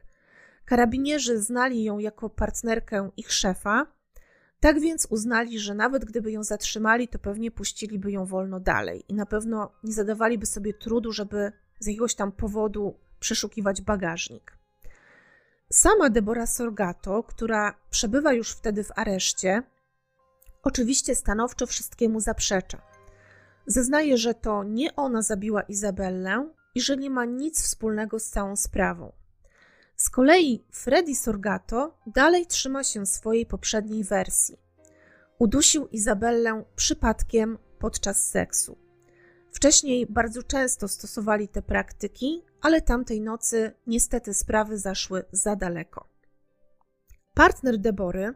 Karabinierzy 0.64 1.38
znali 1.38 1.85
ją 1.85 1.98
jako 1.98 2.31
partnerkę 2.31 3.11
ich 3.16 3.33
szefa, 3.33 3.87
tak 4.61 4.81
więc 4.81 5.07
uznali, 5.11 5.59
że 5.59 5.75
nawet 5.75 6.05
gdyby 6.05 6.33
ją 6.33 6.42
zatrzymali, 6.42 7.09
to 7.09 7.18
pewnie 7.18 7.51
puściliby 7.51 8.12
ją 8.12 8.25
wolno 8.25 8.61
dalej 8.61 9.05
i 9.09 9.14
na 9.14 9.27
pewno 9.27 9.73
nie 9.85 9.92
zadawaliby 9.92 10.47
sobie 10.47 10.75
trudu, 10.75 11.12
żeby 11.12 11.53
z 11.79 11.87
jakiegoś 11.87 12.14
tam 12.14 12.33
powodu 12.33 12.94
przeszukiwać 13.21 13.83
bagażnik. 13.83 14.59
Sama 15.73 16.11
Deborah 16.11 16.49
Sorgato, 16.49 17.23
która 17.23 17.75
przebywa 17.90 18.33
już 18.33 18.53
wtedy 18.53 18.85
w 18.85 18.92
areszcie, 18.97 19.62
oczywiście 20.62 21.14
stanowczo 21.14 21.66
wszystkiemu 21.66 22.21
zaprzecza. 22.21 22.83
Zeznaje, 23.66 24.18
że 24.18 24.35
to 24.35 24.64
nie 24.64 24.97
ona 24.97 25.23
zabiła 25.23 25.62
Izabellę 25.62 26.49
i 26.75 26.81
że 26.81 26.97
nie 26.97 27.11
ma 27.11 27.25
nic 27.25 27.62
wspólnego 27.62 28.18
z 28.18 28.29
całą 28.29 28.57
sprawą. 28.57 29.12
Z 30.00 30.11
kolei 30.11 30.64
Freddy 30.72 31.14
Sorgato 31.14 31.98
dalej 32.06 32.46
trzyma 32.46 32.84
się 32.84 33.06
swojej 33.06 33.46
poprzedniej 33.46 34.04
wersji. 34.04 34.56
Udusił 35.38 35.87
Izabellę 35.87 36.64
przypadkiem 36.76 37.58
podczas 37.78 38.28
seksu. 38.28 38.78
Wcześniej 39.52 40.06
bardzo 40.06 40.42
często 40.42 40.88
stosowali 40.88 41.48
te 41.48 41.62
praktyki, 41.62 42.42
ale 42.61 42.80
tamtej 42.82 43.20
nocy 43.20 43.72
niestety 43.87 44.34
sprawy 44.34 44.78
zaszły 44.78 45.24
za 45.32 45.56
daleko. 45.56 46.08
Partner 47.34 47.78
Debory, 47.78 48.34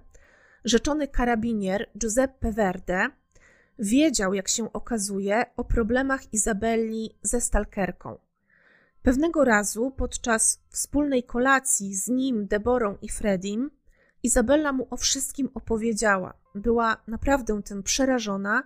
rzeczony 0.65 1.09
karabinier 1.09 1.91
Giuseppe 1.99 2.53
Verde, 2.53 3.09
wiedział, 3.79 4.35
jak 4.35 4.49
się 4.49 4.73
okazuje, 4.73 5.45
o 5.57 5.65
problemach 5.65 6.33
Izabelli 6.33 7.19
ze 7.23 7.41
stalkerką. 7.41 8.19
Pewnego 9.03 9.45
razu 9.45 9.91
podczas 9.91 10.61
wspólnej 10.71 11.23
kolacji 11.23 11.95
z 11.95 12.09
nim, 12.09 12.47
Deborą 12.47 12.97
i 13.03 13.09
Fredim, 13.09 13.71
Izabella 14.23 14.73
mu 14.73 14.87
o 14.91 14.97
wszystkim 14.97 15.49
opowiedziała. 15.55 16.35
Była 16.55 16.97
naprawdę 17.07 17.63
tym 17.63 17.83
przerażona 17.83 18.63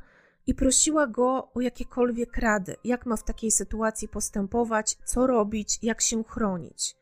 i 0.46 0.54
prosiła 0.54 1.06
go 1.06 1.52
o 1.54 1.60
jakiekolwiek 1.60 2.36
rady, 2.36 2.76
jak 2.84 3.06
ma 3.06 3.16
w 3.16 3.24
takiej 3.24 3.50
sytuacji 3.50 4.08
postępować, 4.08 4.98
co 5.04 5.26
robić, 5.26 5.78
jak 5.82 6.00
się 6.00 6.24
chronić. 6.24 6.96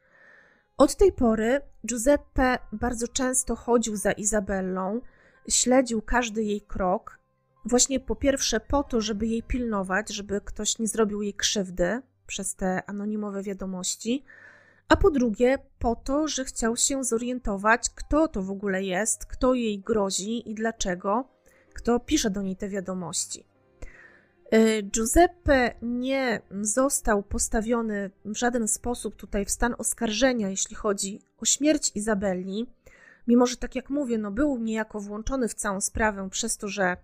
Od 0.76 0.96
tej 0.96 1.12
pory 1.12 1.60
Giuseppe 1.86 2.58
bardzo 2.72 3.08
często 3.08 3.56
chodził 3.56 3.96
za 3.96 4.12
Izabellą, 4.12 5.00
śledził 5.48 6.02
każdy 6.02 6.42
jej 6.42 6.60
krok, 6.60 7.18
właśnie 7.64 8.00
po 8.00 8.16
pierwsze 8.16 8.60
po 8.60 8.82
to, 8.82 9.00
żeby 9.00 9.26
jej 9.26 9.42
pilnować, 9.42 10.14
żeby 10.14 10.40
ktoś 10.40 10.78
nie 10.78 10.88
zrobił 10.88 11.22
jej 11.22 11.34
krzywdy 11.34 12.02
przez 12.26 12.54
te 12.54 12.82
anonimowe 12.86 13.42
wiadomości, 13.42 14.24
a 14.88 14.96
po 14.96 15.10
drugie 15.10 15.58
po 15.78 15.96
to, 15.96 16.28
że 16.28 16.44
chciał 16.44 16.76
się 16.76 17.04
zorientować, 17.04 17.90
kto 17.94 18.28
to 18.28 18.42
w 18.42 18.50
ogóle 18.50 18.82
jest, 18.82 19.26
kto 19.26 19.54
jej 19.54 19.78
grozi 19.78 20.50
i 20.50 20.54
dlaczego, 20.54 21.28
kto 21.74 22.00
pisze 22.00 22.30
do 22.30 22.42
niej 22.42 22.56
te 22.56 22.68
wiadomości. 22.68 23.46
Y, 24.54 24.82
Giuseppe 24.82 25.74
nie 25.82 26.40
został 26.60 27.22
postawiony 27.22 28.10
w 28.24 28.36
żaden 28.36 28.68
sposób 28.68 29.16
tutaj 29.16 29.44
w 29.44 29.50
stan 29.50 29.74
oskarżenia, 29.78 30.48
jeśli 30.48 30.76
chodzi 30.76 31.22
o 31.38 31.44
śmierć 31.44 31.92
Izabelli, 31.94 32.66
mimo 33.26 33.46
że, 33.46 33.56
tak 33.56 33.74
jak 33.74 33.90
mówię, 33.90 34.18
no 34.18 34.30
był 34.30 34.58
niejako 34.58 35.00
włączony 35.00 35.48
w 35.48 35.54
całą 35.54 35.80
sprawę 35.80 36.30
przez 36.30 36.56
to, 36.56 36.68
że 36.68 36.96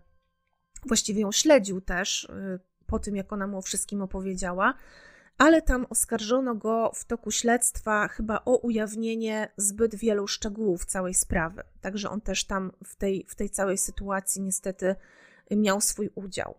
właściwie 0.87 1.21
ją 1.21 1.33
śledził 1.33 1.81
też 1.81 2.25
y, 2.25 2.61
po 2.87 2.99
tym, 2.99 3.17
jak 3.17 3.33
ona 3.33 3.47
mu 3.47 3.59
o 3.59 3.63
wszystkim 3.63 4.03
opowiedziała, 4.03 4.75
ale 5.41 5.63
tam 5.63 5.87
oskarżono 5.91 6.55
go 6.55 6.93
w 6.95 7.05
toku 7.05 7.31
śledztwa 7.31 8.09
chyba 8.09 8.43
o 8.45 8.57
ujawnienie 8.57 9.49
zbyt 9.57 9.95
wielu 9.95 10.27
szczegółów 10.27 10.85
całej 10.85 11.15
sprawy. 11.15 11.63
Także 11.81 12.11
on 12.11 12.21
też 12.21 12.45
tam 12.45 12.73
w 12.85 12.97
tej, 12.97 13.27
w 13.29 13.35
tej 13.35 13.51
całej 13.51 13.79
sytuacji 13.79 14.43
niestety 14.43 14.97
miał 15.51 15.81
swój 15.81 16.11
udział. 16.15 16.55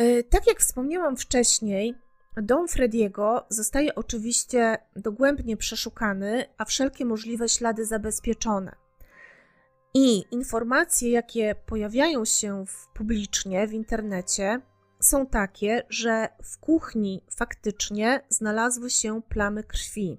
Y, 0.00 0.24
tak 0.30 0.46
jak 0.46 0.60
wspomniałam 0.60 1.16
wcześniej, 1.16 1.94
dom 2.36 2.68
Frediego 2.68 3.46
zostaje 3.48 3.94
oczywiście 3.94 4.78
dogłębnie 4.96 5.56
przeszukany, 5.56 6.44
a 6.58 6.64
wszelkie 6.64 7.04
możliwe 7.04 7.48
ślady 7.48 7.84
zabezpieczone. 7.84 8.76
I 9.94 10.24
informacje, 10.30 11.10
jakie 11.10 11.54
pojawiają 11.66 12.24
się 12.24 12.66
w, 12.66 12.88
publicznie 12.94 13.66
w 13.66 13.72
internecie, 13.72 14.60
są 15.00 15.26
takie, 15.26 15.82
że 15.88 16.28
w 16.42 16.58
kuchni 16.58 17.24
faktycznie 17.30 18.20
znalazły 18.28 18.90
się 18.90 19.22
plamy 19.22 19.64
krwi. 19.64 20.18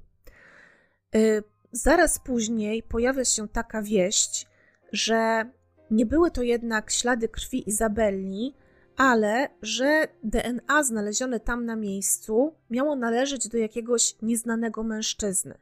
Y, 1.15 1.43
zaraz 1.71 2.19
później 2.19 2.83
pojawia 2.83 3.25
się 3.25 3.47
taka 3.47 3.81
wieść, 3.81 4.47
że 4.91 5.51
nie 5.91 6.05
były 6.05 6.31
to 6.31 6.41
jednak 6.41 6.91
ślady 6.91 7.27
krwi 7.27 7.69
Izabelli, 7.69 8.55
ale 8.97 9.49
że 9.61 10.07
DNA 10.23 10.83
znalezione 10.83 11.39
tam 11.39 11.65
na 11.65 11.75
miejscu 11.75 12.55
miało 12.69 12.95
należeć 12.95 13.47
do 13.47 13.57
jakiegoś 13.57 14.15
nieznanego 14.21 14.83
mężczyzny. 14.83 15.57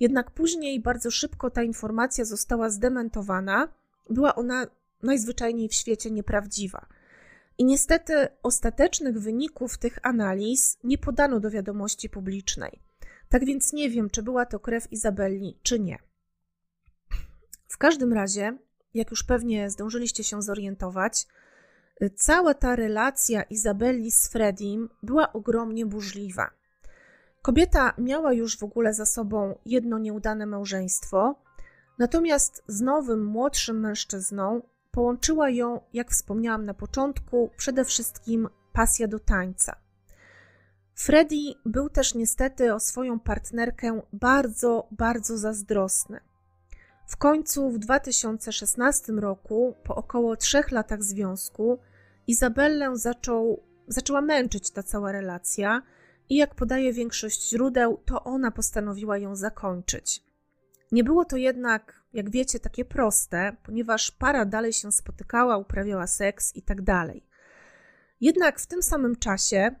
Jednak 0.00 0.30
później 0.30 0.80
bardzo 0.80 1.10
szybko 1.10 1.50
ta 1.50 1.62
informacja 1.62 2.24
została 2.24 2.70
zdementowana. 2.70 3.68
Była 4.10 4.34
ona 4.34 4.66
najzwyczajniej 5.02 5.68
w 5.68 5.74
świecie 5.74 6.10
nieprawdziwa. 6.10 6.86
I 7.58 7.64
niestety 7.64 8.28
ostatecznych 8.42 9.18
wyników 9.18 9.78
tych 9.78 9.98
analiz 10.02 10.78
nie 10.84 10.98
podano 10.98 11.40
do 11.40 11.50
wiadomości 11.50 12.08
publicznej. 12.08 12.80
Tak 13.28 13.44
więc 13.44 13.72
nie 13.72 13.90
wiem, 13.90 14.10
czy 14.10 14.22
była 14.22 14.46
to 14.46 14.60
krew 14.60 14.92
Izabelli, 14.92 15.58
czy 15.62 15.80
nie. 15.80 15.98
W 17.68 17.78
każdym 17.78 18.12
razie, 18.12 18.58
jak 18.94 19.10
już 19.10 19.22
pewnie 19.22 19.70
zdążyliście 19.70 20.24
się 20.24 20.42
zorientować, 20.42 21.26
cała 22.16 22.54
ta 22.54 22.76
relacja 22.76 23.42
Izabelli 23.42 24.10
z 24.10 24.28
Fredim 24.28 24.88
była 25.02 25.32
ogromnie 25.32 25.86
burzliwa. 25.86 26.50
Kobieta 27.42 27.94
miała 27.98 28.32
już 28.32 28.58
w 28.58 28.62
ogóle 28.62 28.94
za 28.94 29.06
sobą 29.06 29.58
jedno 29.66 29.98
nieudane 29.98 30.46
małżeństwo, 30.46 31.42
natomiast 31.98 32.62
z 32.66 32.80
nowym, 32.80 33.24
młodszym 33.24 33.80
mężczyzną 33.80 34.62
połączyła 34.94 35.50
ją, 35.50 35.80
jak 35.92 36.10
wspomniałam 36.10 36.64
na 36.64 36.74
początku, 36.74 37.50
przede 37.56 37.84
wszystkim 37.84 38.48
pasja 38.72 39.08
do 39.08 39.18
tańca. 39.18 39.76
Freddy 40.94 41.36
był 41.66 41.88
też 41.90 42.14
niestety 42.14 42.74
o 42.74 42.80
swoją 42.80 43.20
partnerkę 43.20 44.00
bardzo, 44.12 44.88
bardzo 44.90 45.38
zazdrosny. 45.38 46.20
W 47.06 47.16
końcu 47.16 47.70
w 47.70 47.78
2016 47.78 49.12
roku, 49.12 49.74
po 49.84 49.94
około 49.94 50.36
trzech 50.36 50.70
latach 50.70 51.02
związku, 51.02 51.78
Izabellę 52.26 52.96
zaczął, 52.96 53.62
zaczęła 53.88 54.20
męczyć 54.20 54.70
ta 54.70 54.82
cała 54.82 55.12
relacja 55.12 55.82
i 56.28 56.36
jak 56.36 56.54
podaje 56.54 56.92
większość 56.92 57.50
źródeł, 57.50 58.00
to 58.04 58.24
ona 58.24 58.50
postanowiła 58.50 59.18
ją 59.18 59.36
zakończyć. 59.36 60.22
Nie 60.92 61.04
było 61.04 61.24
to 61.24 61.36
jednak, 61.36 62.03
jak 62.14 62.30
wiecie, 62.30 62.60
takie 62.60 62.84
proste, 62.84 63.56
ponieważ 63.62 64.10
para 64.10 64.44
dalej 64.44 64.72
się 64.72 64.92
spotykała, 64.92 65.56
uprawiała 65.56 66.06
seks 66.06 66.56
i 66.56 66.62
tak 66.62 66.82
dalej. 66.82 67.26
Jednak 68.20 68.60
w 68.60 68.66
tym 68.66 68.82
samym 68.82 69.16
czasie 69.16 69.74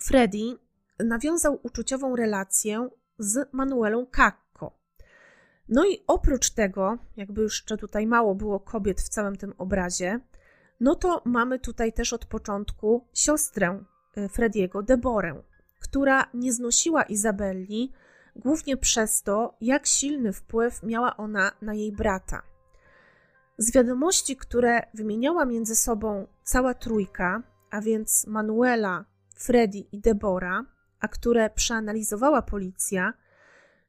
Freddy 0.00 0.58
nawiązał 0.98 1.60
uczuciową 1.62 2.16
relację 2.16 2.88
z 3.18 3.52
Manuelą 3.52 4.06
Kakko. 4.06 4.78
No 5.68 5.86
i 5.86 6.04
oprócz 6.06 6.50
tego, 6.50 6.98
jakby 7.16 7.42
jeszcze 7.42 7.76
tutaj 7.76 8.06
mało 8.06 8.34
było 8.34 8.60
kobiet 8.60 9.00
w 9.00 9.08
całym 9.08 9.36
tym 9.36 9.54
obrazie, 9.58 10.20
no 10.80 10.94
to 10.94 11.22
mamy 11.24 11.58
tutaj 11.58 11.92
też 11.92 12.12
od 12.12 12.26
początku 12.26 13.08
siostrę 13.14 13.84
y, 14.16 14.28
Frediego, 14.28 14.82
Deborę, 14.82 15.42
która 15.80 16.30
nie 16.34 16.52
znosiła 16.52 17.02
Izabelli, 17.02 17.92
głównie 18.36 18.76
przez 18.76 19.22
to, 19.22 19.56
jak 19.60 19.86
silny 19.86 20.32
wpływ 20.32 20.82
miała 20.82 21.16
ona 21.16 21.52
na 21.62 21.74
jej 21.74 21.92
brata. 21.92 22.42
Z 23.58 23.72
wiadomości, 23.72 24.36
które 24.36 24.82
wymieniała 24.94 25.44
między 25.44 25.76
sobą 25.76 26.26
cała 26.42 26.74
trójka, 26.74 27.42
a 27.70 27.80
więc 27.80 28.26
Manuela, 28.26 29.04
Freddy 29.36 29.78
i 29.78 30.00
Debora, 30.00 30.64
a 31.00 31.08
które 31.08 31.50
przeanalizowała 31.50 32.42
policja, 32.42 33.12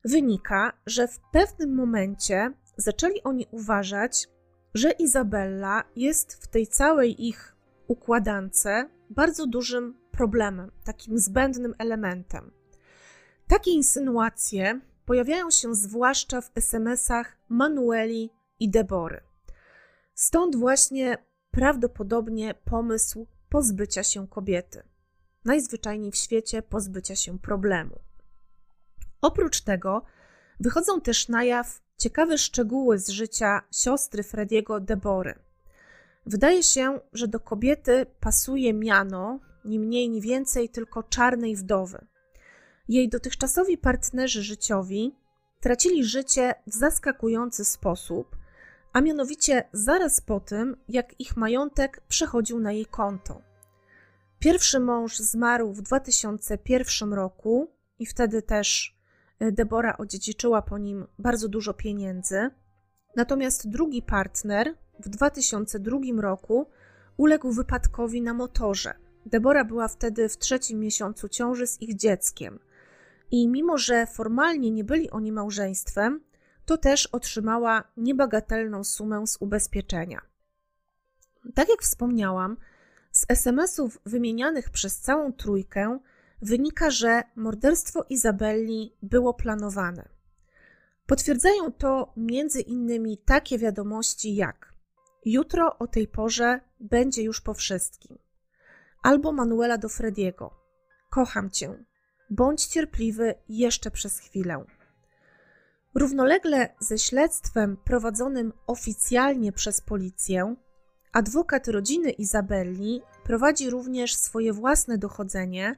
wynika, 0.06 0.74
że 0.86 1.08
w 1.08 1.20
pewnym 1.32 1.76
momencie 1.76 2.52
zaczęli 2.78 3.24
oni 3.24 3.48
uważać, 3.52 4.28
że 4.74 4.92
Izabella 4.92 5.84
jest 5.96 6.44
w 6.44 6.48
tej 6.48 6.68
całej 6.68 7.28
ich 7.28 7.56
układance 7.88 8.68
bardzo 9.10 9.48
dużym 9.48 9.96
problemem, 10.12 10.72
takim 10.84 11.18
zbędnym 11.18 11.74
elementem. 11.78 12.52
Takie 13.54 13.72
insynuacje 13.72 14.82
pojawiają 15.06 15.52
się 15.52 15.76
zwłaszcza 15.76 16.42
w 16.42 16.52
SMS-ach 16.56 17.38
Manueli 17.50 18.30
i 18.60 18.70
Debory. 18.70 19.22
Stąd 20.14 20.56
właśnie 20.56 21.18
prawdopodobnie 21.52 22.54
pomysł 22.54 23.28
pozbycia 23.50 24.04
się 24.04 24.28
kobiety. 24.28 24.84
Najzwyczajniej 25.46 26.12
w 26.12 26.16
świecie 26.16 26.62
pozbycia 26.62 27.16
się 27.16 27.40
problemu. 27.40 28.00
Oprócz 29.22 29.62
tego 29.62 30.02
wychodzą 30.60 31.02
też 31.02 31.30
na 31.30 31.44
jaw 31.44 31.82
ciekawe 31.98 32.38
szczegóły 32.38 33.00
z 33.00 33.10
życia 33.10 33.62
siostry 33.72 34.24
Frediego 34.24 34.80
Debory. 34.80 35.36
Wydaje 36.26 36.64
się, 36.64 37.00
że 37.14 37.28
do 37.28 37.40
kobiety 37.40 38.06
pasuje 38.20 38.74
miano, 38.74 39.40
ni 39.66 39.80
mniej, 39.80 40.10
ni 40.10 40.22
więcej, 40.22 40.70
tylko 40.70 41.04
czarnej 41.04 41.56
wdowy. 41.56 42.13
Jej 42.88 43.10
dotychczasowi 43.10 43.78
partnerzy 43.78 44.44
życiowi 44.44 45.16
tracili 45.60 46.04
życie 46.04 46.54
w 46.68 46.74
zaskakujący 46.74 47.66
sposób, 47.66 48.36
a 48.94 49.02
mianowicie 49.02 49.64
zaraz 49.74 50.22
po 50.22 50.40
tym, 50.40 50.78
jak 50.90 51.20
ich 51.20 51.38
majątek 51.38 52.02
przechodził 52.08 52.60
na 52.60 52.72
jej 52.72 52.86
konto. 52.86 53.42
Pierwszy 54.40 54.80
mąż 54.80 55.18
zmarł 55.18 55.74
w 55.74 55.82
2001 55.82 57.14
roku 57.14 57.72
i 58.00 58.06
wtedy 58.06 58.42
też 58.42 58.98
e, 59.40 59.52
Debora 59.52 59.98
odziedziczyła 59.98 60.62
po 60.62 60.78
nim 60.78 61.08
bardzo 61.20 61.48
dużo 61.48 61.74
pieniędzy. 61.74 62.50
Natomiast 63.16 63.70
drugi 63.70 64.02
partner 64.02 64.76
w 65.00 65.10
2002 65.10 65.98
roku 66.18 66.70
uległ 67.18 67.52
wypadkowi 67.52 68.22
na 68.22 68.34
motorze. 68.34 68.94
Debora 69.26 69.66
była 69.66 69.88
wtedy 69.88 70.30
w 70.30 70.38
trzecim 70.38 70.80
miesiącu 70.80 71.30
ciąży 71.30 71.68
z 71.68 71.82
ich 71.82 71.96
dzieckiem– 71.96 72.60
i 73.34 73.48
mimo, 73.48 73.78
że 73.78 74.08
formalnie 74.08 74.72
nie 74.72 74.84
byli 74.84 75.10
oni 75.10 75.32
małżeństwem, 75.32 76.24
to 76.66 76.78
też 76.78 77.08
otrzymała 77.08 77.84
niebagatelną 77.98 78.84
sumę 78.84 79.28
z 79.28 79.38
ubezpieczenia. 79.40 80.22
Tak 81.56 81.70
jak 81.70 81.82
wspomniałam, 81.82 82.58
z 83.12 83.26
SMS-ów 83.30 84.00
wymienianych 84.06 84.70
przez 84.70 85.00
całą 85.00 85.34
trójkę 85.34 86.00
wynika, 86.42 86.90
że 86.90 87.24
morderstwo 87.36 88.06
Izabelli 88.10 88.96
było 89.02 89.34
planowane. 89.34 90.10
Potwierdzają 91.06 91.72
to 91.72 92.14
między 92.18 92.62
innymi 92.62 93.18
takie 93.18 93.58
wiadomości 93.58 94.36
jak 94.36 94.74
jutro 95.26 95.78
o 95.78 95.88
tej 95.88 96.08
porze 96.08 96.60
będzie 96.80 97.24
już 97.24 97.42
po 97.42 97.54
wszystkim. 97.54 98.18
Albo 99.04 99.32
Manuela 99.32 99.78
do 99.78 99.90
Frediego. 99.90 100.54
Kocham 101.10 101.50
cię. 101.50 101.84
Bądź 102.36 102.66
cierpliwy 102.66 103.36
jeszcze 103.50 103.92
przez 103.92 104.20
chwilę. 104.20 104.66
Równolegle 105.96 106.70
ze 106.80 106.98
śledztwem 106.98 107.78
prowadzonym 107.78 108.54
oficjalnie 108.68 109.52
przez 109.52 109.82
policję, 109.82 110.56
adwokat 111.12 111.68
rodziny 111.68 112.12
Izabelli 112.12 113.02
prowadzi 113.24 113.70
również 113.70 114.16
swoje 114.16 114.54
własne 114.54 114.98
dochodzenie, 114.98 115.76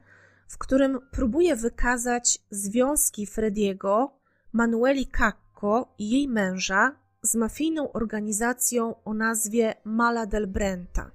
w 0.48 0.58
którym 0.58 0.98
próbuje 1.10 1.56
wykazać 1.56 2.38
związki 2.50 3.26
Frediego, 3.26 4.20
Manueli 4.52 5.06
Cacco 5.06 5.94
i 5.98 6.10
jej 6.10 6.28
męża 6.28 6.96
z 7.22 7.34
mafijną 7.34 7.92
organizacją 7.92 9.02
o 9.04 9.14
nazwie 9.14 9.74
Mala 9.84 10.26
del 10.26 10.46
Brenta. 10.46 11.10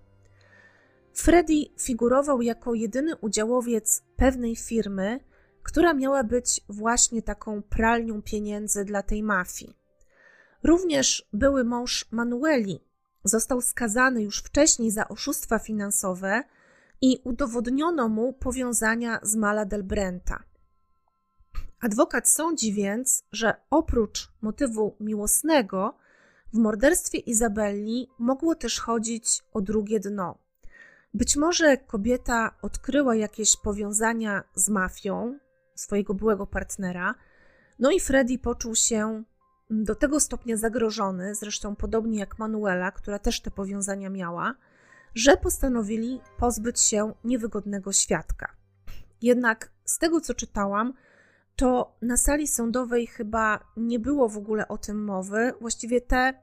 Freddy 1.13 1.65
figurował 1.80 2.41
jako 2.41 2.73
jedyny 2.73 3.15
udziałowiec 3.15 4.04
pewnej 4.15 4.56
firmy, 4.56 5.19
która 5.63 5.93
miała 5.93 6.24
być 6.24 6.62
właśnie 6.69 7.21
taką 7.21 7.62
pralnią 7.62 8.21
pieniędzy 8.21 8.86
dla 8.86 9.04
tej 9.04 9.24
mafii. 9.24 9.78
Również 10.63 11.30
były 11.34 11.63
mąż 11.63 12.06
Manueli 12.12 12.91
został 13.24 13.62
skazany 13.62 14.24
już 14.24 14.39
wcześniej 14.39 14.91
za 14.91 15.08
oszustwa 15.08 15.60
finansowe 15.60 16.43
i 17.02 17.21
udowodniono 17.24 18.09
mu 18.09 18.34
powiązania 18.34 19.20
z 19.24 19.36
Mala 19.36 19.66
del 19.66 19.84
Brenta. 19.84 20.43
Adwokat 21.80 22.30
sądzi 22.30 22.74
więc, 22.74 23.24
że 23.32 23.53
oprócz 23.70 24.32
motywu 24.41 24.95
miłosnego, 24.99 25.97
w 26.53 26.57
morderstwie 26.57 27.18
Izabelli 27.18 28.09
mogło 28.20 28.55
też 28.55 28.80
chodzić 28.80 29.43
o 29.53 29.62
drugie 29.62 29.99
dno. 29.99 30.38
Być 31.14 31.38
może 31.38 31.78
kobieta 31.78 32.55
odkryła 32.62 33.16
jakieś 33.16 33.57
powiązania 33.57 34.43
z 34.55 34.70
mafią, 34.70 35.39
swojego 35.82 36.13
byłego 36.13 36.47
partnera. 36.47 37.15
No 37.79 37.91
i 37.91 37.99
Freddy 37.99 38.38
poczuł 38.38 38.75
się 38.75 39.23
do 39.69 39.95
tego 39.95 40.19
stopnia 40.19 40.57
zagrożony, 40.57 41.36
zresztą 41.36 41.75
podobnie 41.75 42.19
jak 42.19 42.39
Manuela, 42.39 42.91
która 42.91 43.19
też 43.19 43.41
te 43.41 43.51
powiązania 43.51 44.09
miała, 44.09 44.55
że 45.15 45.38
postanowili 45.38 46.21
pozbyć 46.38 46.79
się 46.79 47.13
niewygodnego 47.23 47.93
świadka. 47.93 48.55
Jednak 49.21 49.71
z 49.86 49.97
tego 49.97 50.21
co 50.21 50.34
czytałam, 50.34 50.93
to 51.55 51.97
na 52.01 52.17
sali 52.17 52.47
sądowej 52.47 53.07
chyba 53.07 53.59
nie 53.77 53.99
było 53.99 54.29
w 54.29 54.38
ogóle 54.38 54.67
o 54.67 54.77
tym 54.77 55.03
mowy. 55.03 55.53
Właściwie 55.61 56.01
te 56.01 56.34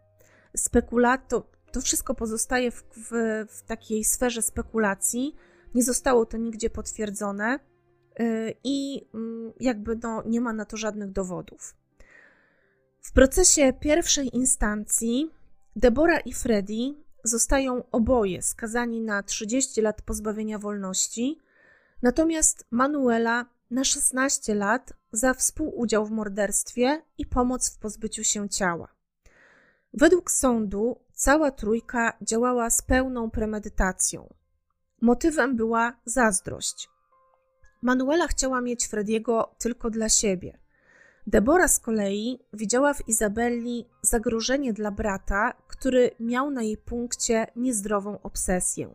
spekulato, 0.56 1.50
to 1.72 1.80
wszystko 1.80 2.14
pozostaje 2.14 2.70
w, 2.70 2.84
w, 2.96 3.10
w 3.48 3.62
takiej 3.62 4.04
sferze 4.04 4.42
spekulacji. 4.42 5.34
Nie 5.74 5.82
zostało 5.82 6.26
to 6.26 6.36
nigdzie 6.36 6.70
potwierdzone 6.70 7.58
i 8.64 9.06
mm, 9.14 9.52
jakby 9.60 9.98
no, 10.02 10.22
nie 10.26 10.40
ma 10.40 10.52
na 10.52 10.64
to 10.64 10.76
żadnych 10.76 11.12
dowodów. 11.12 11.74
W 13.00 13.12
procesie 13.12 13.72
pierwszej 13.72 14.36
instancji 14.36 15.30
Debora 15.76 16.20
i 16.20 16.32
Freddy 16.32 16.94
zostają 17.24 17.90
oboje 17.92 18.42
skazani 18.42 19.00
na 19.00 19.22
30 19.22 19.80
lat 19.80 20.02
pozbawienia 20.02 20.58
wolności, 20.58 21.38
natomiast 22.02 22.66
Manuela 22.70 23.46
na 23.70 23.84
16 23.84 24.54
lat 24.54 24.92
za 25.12 25.34
współudział 25.34 26.06
w 26.06 26.10
morderstwie 26.10 27.02
i 27.18 27.26
pomoc 27.26 27.70
w 27.70 27.78
pozbyciu 27.78 28.24
się 28.24 28.48
ciała. 28.48 28.88
Według 29.94 30.30
sądu 30.30 31.00
cała 31.12 31.50
trójka 31.50 32.12
działała 32.22 32.70
z 32.70 32.82
pełną 32.82 33.30
premedytacją. 33.30 34.34
Motywem 35.00 35.56
była 35.56 35.92
zazdrość. 36.04 36.88
Manuela 37.82 38.26
chciała 38.26 38.60
mieć 38.60 38.86
Frediego 38.86 39.54
tylko 39.58 39.90
dla 39.90 40.08
siebie. 40.08 40.58
Debora 41.26 41.68
z 41.68 41.78
kolei 41.78 42.38
widziała 42.52 42.94
w 42.94 43.08
Izabelli 43.08 43.88
zagrożenie 44.02 44.72
dla 44.72 44.90
brata, 44.90 45.52
który 45.68 46.10
miał 46.20 46.50
na 46.50 46.62
jej 46.62 46.76
punkcie 46.76 47.46
niezdrową 47.56 48.20
obsesję. 48.22 48.94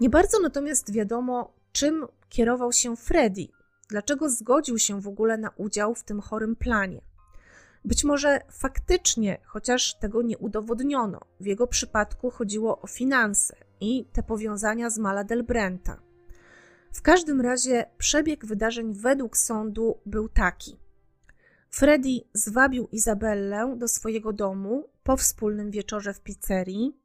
Nie 0.00 0.10
bardzo 0.10 0.40
natomiast 0.40 0.92
wiadomo, 0.92 1.52
czym 1.72 2.06
kierował 2.28 2.72
się 2.72 2.96
Freddy, 2.96 3.48
dlaczego 3.88 4.30
zgodził 4.30 4.78
się 4.78 5.00
w 5.00 5.08
ogóle 5.08 5.38
na 5.38 5.50
udział 5.56 5.94
w 5.94 6.04
tym 6.04 6.20
chorym 6.20 6.56
planie. 6.56 7.00
Być 7.84 8.04
może 8.04 8.40
faktycznie, 8.50 9.38
chociaż 9.44 9.94
tego 9.94 10.22
nie 10.22 10.38
udowodniono, 10.38 11.20
w 11.40 11.46
jego 11.46 11.66
przypadku 11.66 12.30
chodziło 12.30 12.80
o 12.80 12.86
finanse 12.86 13.56
i 13.80 14.04
te 14.12 14.22
powiązania 14.22 14.90
z 14.90 14.98
Mala 14.98 15.24
del 15.24 15.42
Brenta. 15.42 16.09
W 16.92 17.02
każdym 17.02 17.40
razie 17.40 17.86
przebieg 17.98 18.46
wydarzeń 18.46 18.94
według 18.94 19.36
sądu 19.36 19.98
był 20.06 20.28
taki. 20.28 20.76
Freddy 21.70 22.20
zwabił 22.32 22.88
Izabellę 22.92 23.74
do 23.78 23.88
swojego 23.88 24.32
domu 24.32 24.88
po 25.02 25.16
wspólnym 25.16 25.70
wieczorze 25.70 26.14
w 26.14 26.20
pizzerii, 26.20 26.96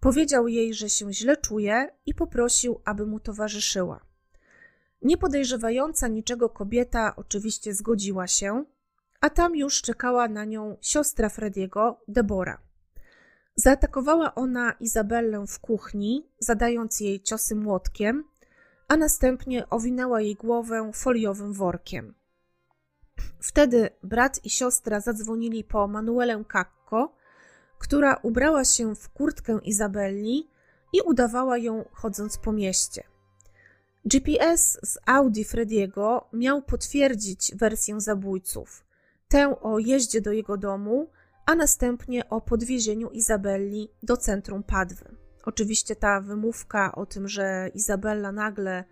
powiedział 0.00 0.48
jej, 0.48 0.74
że 0.74 0.88
się 0.88 1.12
źle 1.12 1.36
czuje 1.36 1.88
i 2.06 2.14
poprosił, 2.14 2.80
aby 2.84 3.06
mu 3.06 3.20
towarzyszyła. 3.20 4.00
Niepodejrzewająca 5.02 6.08
niczego 6.08 6.48
kobieta 6.48 7.16
oczywiście 7.16 7.74
zgodziła 7.74 8.26
się, 8.26 8.64
a 9.20 9.30
tam 9.30 9.56
już 9.56 9.82
czekała 9.82 10.28
na 10.28 10.44
nią 10.44 10.76
siostra 10.80 11.28
Frediego, 11.28 12.00
Debora. 12.08 12.58
Zaatakowała 13.54 14.34
ona 14.34 14.72
Izabellę 14.72 15.44
w 15.46 15.58
kuchni, 15.60 16.26
zadając 16.38 17.00
jej 17.00 17.22
ciosy 17.22 17.54
młotkiem, 17.54 18.24
a 18.92 18.96
następnie 18.96 19.70
owinęła 19.70 20.20
jej 20.20 20.34
głowę 20.34 20.90
foliowym 20.94 21.52
workiem. 21.52 22.14
Wtedy 23.40 23.90
brat 24.02 24.44
i 24.44 24.50
siostra 24.50 25.00
zadzwonili 25.00 25.64
po 25.64 25.88
Manuelę 25.88 26.44
Kakko, 26.48 27.16
która 27.78 28.16
ubrała 28.22 28.64
się 28.64 28.94
w 28.94 29.08
kurtkę 29.08 29.58
Izabelli 29.64 30.48
i 30.92 31.00
udawała 31.00 31.58
ją 31.58 31.84
chodząc 31.92 32.38
po 32.38 32.52
mieście. 32.52 33.02
GPS 34.04 34.78
z 34.82 34.98
Audi 35.06 35.44
Frediego 35.44 36.28
miał 36.32 36.62
potwierdzić 36.62 37.52
wersję 37.54 38.00
zabójców, 38.00 38.84
tę 39.28 39.60
o 39.60 39.78
jeździe 39.78 40.20
do 40.20 40.32
jego 40.32 40.56
domu, 40.56 41.10
a 41.46 41.54
następnie 41.54 42.28
o 42.28 42.40
podwiezieniu 42.40 43.10
Izabelli 43.10 43.88
do 44.02 44.16
centrum 44.16 44.62
Padwy. 44.62 45.21
Oczywiście 45.42 45.96
ta 45.96 46.20
wymówka 46.20 46.94
o 46.94 47.06
tym, 47.06 47.28
że 47.28 47.70
Izabella 47.74 48.32
nagle 48.32 48.84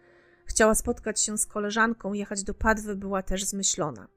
chciała 0.44 0.74
spotkać 0.74 1.20
się 1.20 1.38
z 1.38 1.46
koleżanką, 1.46 2.12
jechać 2.12 2.44
do 2.44 2.54
Padwy, 2.54 2.96
była 2.96 3.22
też 3.22 3.44
zmyślona. 3.44 4.08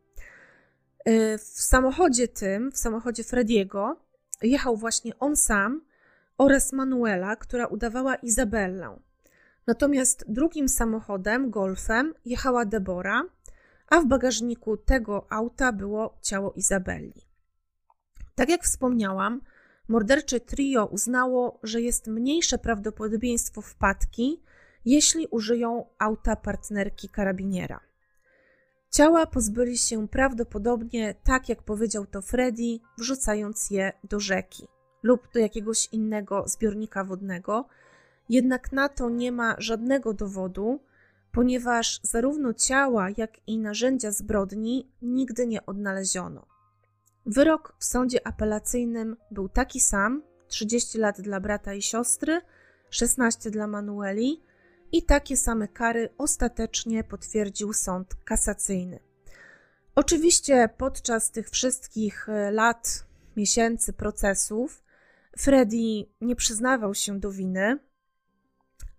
Y, 1.08 1.38
w 1.38 1.62
samochodzie 1.62 2.28
tym, 2.28 2.72
w 2.72 2.78
samochodzie 2.78 3.24
Frediego, 3.24 4.00
jechał 4.42 4.78
właśnie 4.78 5.20
on 5.20 5.36
sam 5.36 5.82
oraz 6.38 6.74
Manuela, 6.74 7.36
która 7.36 7.68
udawała 7.68 8.16
Izabellę. 8.16 9.00
Natomiast 9.68 10.26
drugim 10.28 10.70
samochodem, 10.70 11.50
golfem, 11.50 12.14
jechała 12.26 12.66
Debora, 12.66 13.24
a 13.88 14.02
w 14.02 14.06
bagażniku 14.06 14.78
tego 14.78 15.28
auta 15.30 15.72
było 15.74 16.18
ciało 16.22 16.54
Izabelli. 16.54 17.22
Tak 18.36 18.50
jak 18.50 18.64
wspomniałam, 18.64 19.42
mordercze 19.88 20.40
trio 20.40 20.86
uznało, 20.86 21.60
że 21.64 21.82
jest 21.82 22.08
mniejsze 22.08 22.58
prawdopodobieństwo 22.58 23.62
wpadki, 23.62 24.44
jeśli 24.86 25.28
użyją 25.28 25.86
auta 26.00 26.36
partnerki 26.36 27.10
karabiniera. 27.10 27.80
Ciała 28.92 29.26
pozbyli 29.26 29.78
się 29.78 30.08
prawdopodobnie, 30.08 31.16
tak 31.24 31.50
jak 31.50 31.64
powiedział 31.64 32.06
to 32.06 32.22
Freddy, 32.22 32.80
wrzucając 32.98 33.70
je 33.70 33.94
do 34.10 34.20
rzeki 34.20 34.68
lub 35.04 35.34
do 35.34 35.40
jakiegoś 35.40 35.90
innego 35.92 36.48
zbiornika 36.48 37.04
wodnego, 37.04 37.66
jednak 38.30 38.72
na 38.72 38.90
to 38.90 39.10
nie 39.10 39.32
ma 39.32 39.56
żadnego 39.58 40.14
dowodu, 40.14 40.80
ponieważ 41.32 42.00
zarówno 42.04 42.54
ciała, 42.54 43.08
jak 43.18 43.48
i 43.48 43.58
narzędzia 43.58 44.12
zbrodni 44.12 44.92
nigdy 45.02 45.48
nie 45.48 45.66
odnaleziono. 45.66 46.53
Wyrok 47.26 47.76
w 47.80 47.86
sądzie 47.86 48.28
apelacyjnym 48.28 49.17
był 49.32 49.49
taki 49.49 49.80
sam: 49.80 50.24
30 50.47 50.97
lat 50.97 51.21
dla 51.21 51.39
brata 51.39 51.74
i 51.74 51.82
siostry, 51.82 52.41
16 52.89 53.51
dla 53.51 53.67
Manueli 53.67 54.41
i 54.91 55.03
takie 55.03 55.38
same 55.38 55.67
kary 55.67 56.09
ostatecznie 56.17 57.03
potwierdził 57.03 57.74
sąd 57.74 58.15
kasacyjny. 58.26 58.99
Oczywiście 59.95 60.69
podczas 60.78 61.32
tych 61.32 61.49
wszystkich 61.49 62.30
e, 62.30 62.51
lat, 62.51 63.05
miesięcy 63.36 63.93
procesów 63.93 64.84
Freddy 65.38 66.05
nie 66.21 66.36
przyznawał 66.36 66.95
się 66.95 67.19
do 67.19 67.32
winy, 67.32 67.80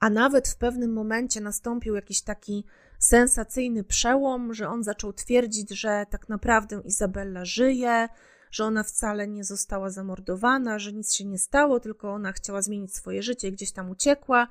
a 0.01 0.11
nawet 0.11 0.49
w 0.49 0.57
pewnym 0.57 0.93
momencie 0.93 1.41
nastąpił 1.41 1.95
jakiś 1.95 2.23
taki 2.23 2.65
sensacyjny 2.99 3.85
przełom, 3.85 4.55
że 4.55 4.69
on 4.69 4.85
zaczął 4.85 5.13
twierdzić, 5.13 5.71
że 5.71 6.07
tak 6.11 6.29
naprawdę 6.29 6.81
Izabella 6.85 7.45
żyje, 7.45 8.09
że 8.51 8.65
ona 8.65 8.83
wcale 8.83 9.29
nie 9.29 9.45
została 9.45 9.91
zamordowana, 9.91 10.79
że 10.79 10.93
nic 10.93 11.15
się 11.15 11.25
nie 11.25 11.39
stało, 11.39 11.81
tylko 11.81 12.13
ona 12.13 12.33
chciała 12.33 12.63
zmienić 12.63 12.95
swoje 12.95 13.23
życie 13.23 13.49
i 13.49 13.53
gdzieś 13.53 13.73
tam 13.73 13.91
uciekła. 13.91 14.49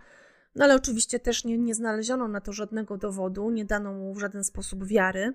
No 0.56 0.66
ale 0.66 0.76
oczywiście 0.76 1.20
też 1.20 1.46
nie, 1.46 1.58
nie 1.58 1.76
znaleziono 1.76 2.28
na 2.28 2.41
to 2.41 2.54
żadnego 2.54 2.98
dowodu, 2.98 3.50
nie 3.50 3.66
dano 3.66 3.94
mu 3.94 4.14
w 4.14 4.20
żaden 4.20 4.44
sposób 4.44 4.86
wiary, 4.86 5.34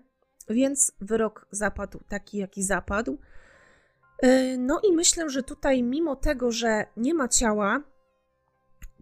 więc 0.48 0.92
wyrok 1.00 1.46
zapadł 1.50 2.00
taki, 2.08 2.38
jaki 2.38 2.62
zapadł. 2.62 3.18
E, 4.22 4.56
no 4.58 4.80
i 4.90 4.92
myślę, 4.92 5.30
że 5.30 5.42
tutaj, 5.42 5.82
mimo 5.82 6.16
tego, 6.16 6.52
że 6.52 6.86
nie 6.96 7.14
ma 7.14 7.28
ciała, 7.28 7.82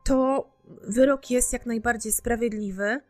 to 0.05 0.49
wyrok 0.89 1.31
jest 1.31 1.53
jak 1.53 1.67
najbardziej 1.67 2.13
sprawiedliwy, 2.13 3.01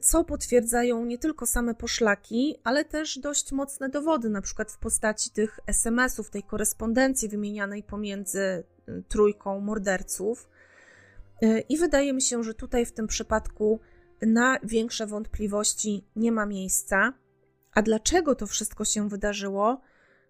co 0.00 0.24
potwierdzają 0.24 1.04
nie 1.04 1.18
tylko 1.18 1.46
same 1.46 1.74
poszlaki, 1.74 2.56
ale 2.64 2.84
też 2.84 3.18
dość 3.18 3.52
mocne 3.52 3.88
dowody, 3.88 4.30
na 4.30 4.40
przykład 4.42 4.72
w 4.72 4.78
postaci 4.78 5.30
tych 5.30 5.60
SMS-ów, 5.66 6.30
tej 6.30 6.42
korespondencji 6.42 7.28
wymienianej 7.28 7.82
pomiędzy 7.82 8.64
trójką 9.08 9.60
morderców. 9.60 10.48
E, 11.42 11.60
I 11.60 11.78
wydaje 11.78 12.12
mi 12.12 12.22
się, 12.22 12.44
że 12.44 12.54
tutaj 12.54 12.86
w 12.86 12.92
tym 12.92 13.06
przypadku 13.06 13.80
na 14.22 14.58
większe 14.62 15.06
wątpliwości 15.06 16.04
nie 16.16 16.32
ma 16.32 16.46
miejsca. 16.46 17.12
A 17.74 17.82
dlaczego 17.82 18.34
to 18.34 18.46
wszystko 18.46 18.84
się 18.84 19.08
wydarzyło? 19.08 19.80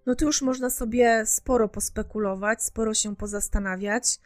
No 0.07 0.14
to 0.14 0.24
już 0.24 0.43
można 0.43 0.70
sobie 0.70 1.22
sporo 1.26 1.68
pospekulować, 1.68 2.62
sporo 2.62 2.95
się 2.95 3.16
pozastanawiać. 3.16 4.18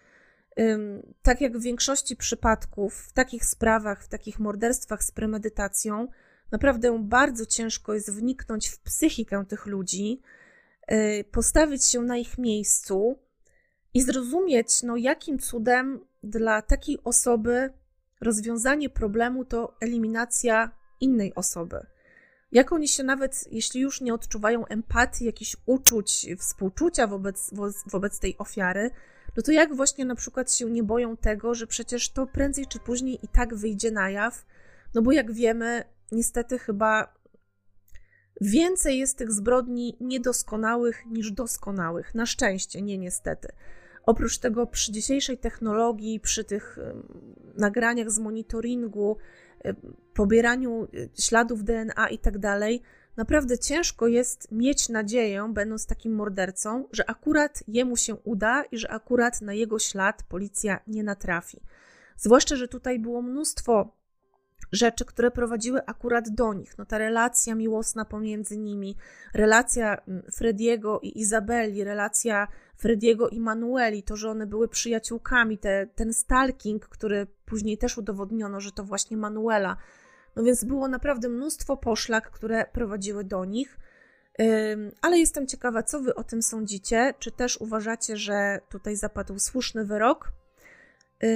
Tak 1.22 1.40
jak 1.40 1.58
w 1.58 1.62
większości 1.62 2.16
przypadków, 2.16 2.94
w 2.94 3.12
takich 3.12 3.44
sprawach, 3.44 4.04
w 4.04 4.08
takich 4.08 4.38
morderstwach 4.38 5.02
z 5.04 5.10
premedytacją, 5.10 6.08
naprawdę 6.52 6.98
bardzo 6.98 7.46
ciężko 7.46 7.94
jest 7.94 8.14
wniknąć 8.14 8.68
w 8.68 8.80
psychikę 8.80 9.44
tych 9.48 9.66
ludzi, 9.66 10.20
e, 10.86 11.24
postawić 11.24 11.84
się 11.84 12.00
na 12.00 12.16
ich 12.16 12.38
miejscu 12.38 13.18
i 13.94 14.02
zrozumieć, 14.02 14.82
no 14.82 14.96
jakim 14.96 15.38
cudem 15.38 16.00
dla 16.22 16.62
takiej 16.62 16.98
osoby 17.04 17.72
rozwiązanie 18.20 18.88
problemu 18.90 19.44
to 19.44 19.76
eliminacja 19.80 20.70
innej 21.00 21.34
osoby. 21.34 21.86
Jak 22.52 22.72
oni 22.72 22.88
się 22.88 23.02
nawet, 23.02 23.44
jeśli 23.50 23.80
już 23.80 24.00
nie 24.00 24.14
odczuwają 24.14 24.66
empatii, 24.66 25.24
jakichś 25.24 25.56
uczuć, 25.66 26.26
współczucia 26.38 27.06
wobec, 27.06 27.50
wobec 27.86 28.20
tej 28.20 28.38
ofiary, 28.38 28.90
no 29.36 29.42
to 29.42 29.52
jak 29.52 29.74
właśnie 29.74 30.04
na 30.04 30.14
przykład 30.14 30.52
się 30.52 30.70
nie 30.70 30.82
boją 30.82 31.16
tego, 31.16 31.54
że 31.54 31.66
przecież 31.66 32.12
to 32.12 32.26
prędzej 32.26 32.66
czy 32.66 32.78
później 32.78 33.18
i 33.22 33.28
tak 33.28 33.54
wyjdzie 33.54 33.90
na 33.90 34.10
jaw, 34.10 34.46
no 34.94 35.02
bo 35.02 35.12
jak 35.12 35.32
wiemy, 35.32 35.84
niestety 36.12 36.58
chyba 36.58 37.14
więcej 38.40 38.98
jest 38.98 39.18
tych 39.18 39.32
zbrodni 39.32 39.96
niedoskonałych 40.00 41.06
niż 41.06 41.32
doskonałych. 41.32 42.14
Na 42.14 42.26
szczęście, 42.26 42.82
nie 42.82 42.98
niestety 42.98 43.48
Oprócz 44.02 44.38
tego, 44.38 44.66
przy 44.66 44.92
dzisiejszej 44.92 45.38
technologii, 45.38 46.20
przy 46.20 46.44
tych 46.44 46.78
nagraniach 47.56 48.10
z 48.10 48.18
monitoringu, 48.18 49.16
pobieraniu 50.14 50.88
y, 50.94 51.08
śladów 51.20 51.64
DNA 51.64 52.08
i 52.08 52.18
tak 52.18 52.38
dalej, 52.38 52.82
naprawdę 53.20 53.58
ciężko 53.58 54.06
jest 54.06 54.52
mieć 54.52 54.88
nadzieję, 54.88 55.50
będąc 55.54 55.86
takim 55.86 56.14
mordercą, 56.14 56.88
że 56.92 57.10
akurat 57.10 57.62
jemu 57.68 57.96
się 57.96 58.14
uda 58.14 58.64
i 58.72 58.78
że 58.78 58.90
akurat 58.90 59.40
na 59.40 59.52
jego 59.52 59.78
ślad 59.78 60.22
policja 60.22 60.80
nie 60.86 61.02
natrafi. 61.02 61.60
Zwłaszcza, 62.16 62.56
że 62.56 62.68
tutaj 62.68 62.98
było 62.98 63.22
mnóstwo 63.22 63.96
rzeczy, 64.72 65.04
które 65.04 65.30
prowadziły 65.30 65.86
akurat 65.86 66.28
do 66.28 66.54
nich. 66.54 66.78
No 66.78 66.84
ta 66.84 66.98
relacja 66.98 67.54
miłosna 67.54 68.04
pomiędzy 68.04 68.58
nimi, 68.58 68.96
relacja 69.34 69.96
mm, 69.96 70.22
Frediego 70.32 71.00
i 71.02 71.18
Izabeli, 71.18 71.84
relacja 71.84 72.48
Frediego 72.76 73.28
i 73.28 73.40
Manueli, 73.40 74.02
to, 74.02 74.16
że 74.16 74.30
one 74.30 74.46
były 74.46 74.68
przyjaciółkami, 74.68 75.58
te, 75.58 75.86
ten 75.94 76.12
stalking, 76.14 76.88
który 76.88 77.26
później 77.44 77.78
też 77.78 77.98
udowodniono, 77.98 78.60
że 78.60 78.72
to 78.72 78.84
właśnie 78.84 79.16
Manuela. 79.16 79.76
No 80.40 80.44
więc 80.44 80.64
było 80.64 80.88
naprawdę 80.88 81.28
mnóstwo 81.28 81.76
poszlak, 81.76 82.30
które 82.30 82.66
prowadziły 82.72 83.24
do 83.24 83.44
nich. 83.44 83.78
Ale 85.02 85.18
jestem 85.18 85.46
ciekawa, 85.46 85.82
co 85.82 86.00
wy 86.00 86.14
o 86.14 86.24
tym 86.24 86.42
sądzicie. 86.42 87.14
Czy 87.18 87.32
też 87.32 87.60
uważacie, 87.60 88.16
że 88.16 88.60
tutaj 88.68 88.96
zapadł 88.96 89.38
słuszny 89.38 89.84
wyrok? 89.84 90.32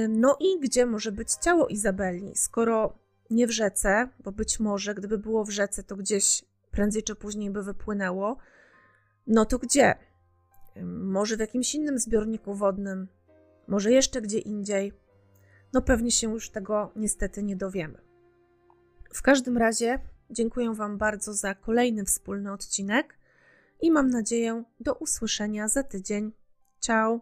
No 0.09 0.37
i 0.41 0.61
gdzie 0.61 0.87
może 0.87 1.13
być 1.13 1.33
ciało 1.33 1.69
Izabeli, 1.69 2.33
skoro 2.37 2.99
nie 3.31 3.47
w 3.47 3.51
rzece, 3.51 4.09
bo 4.25 4.33
być 4.33 4.61
może 4.61 4.95
gdyby 4.95 5.19
było 5.19 5.45
w 5.45 5.51
rzece, 5.51 5.83
to 5.83 5.97
gdzieś 5.97 6.45
prędzej 6.71 7.03
czy 7.03 7.15
później 7.15 7.51
by 7.51 7.63
wypłynęło. 7.63 8.37
No 9.27 9.45
to 9.45 9.59
gdzie? 9.59 9.95
Może 10.85 11.37
w 11.37 11.41
jakimś 11.41 11.75
innym 11.75 11.99
zbiorniku 11.99 12.55
wodnym, 12.55 13.09
może 13.69 13.93
jeszcze 13.93 14.23
gdzie 14.23 14.39
indziej. 14.39 14.93
No 15.73 15.83
pewnie 15.83 16.11
się 16.11 16.33
już 16.33 16.51
tego 16.51 16.93
niestety 16.97 17.43
nie 17.43 17.57
dowiemy. 17.57 18.04
W 19.15 19.23
każdym 19.23 19.57
razie 19.57 19.99
dziękuję 20.31 20.75
Wam 20.75 20.99
bardzo 20.99 21.35
za 21.35 21.55
kolejny 21.55 22.05
wspólny 22.05 22.53
odcinek 22.53 23.19
i 23.81 23.91
mam 23.91 24.11
nadzieję 24.11 24.65
do 24.81 24.95
usłyszenia 24.95 25.69
za 25.69 25.83
tydzień. 25.83 26.33
Ciao! 26.81 27.21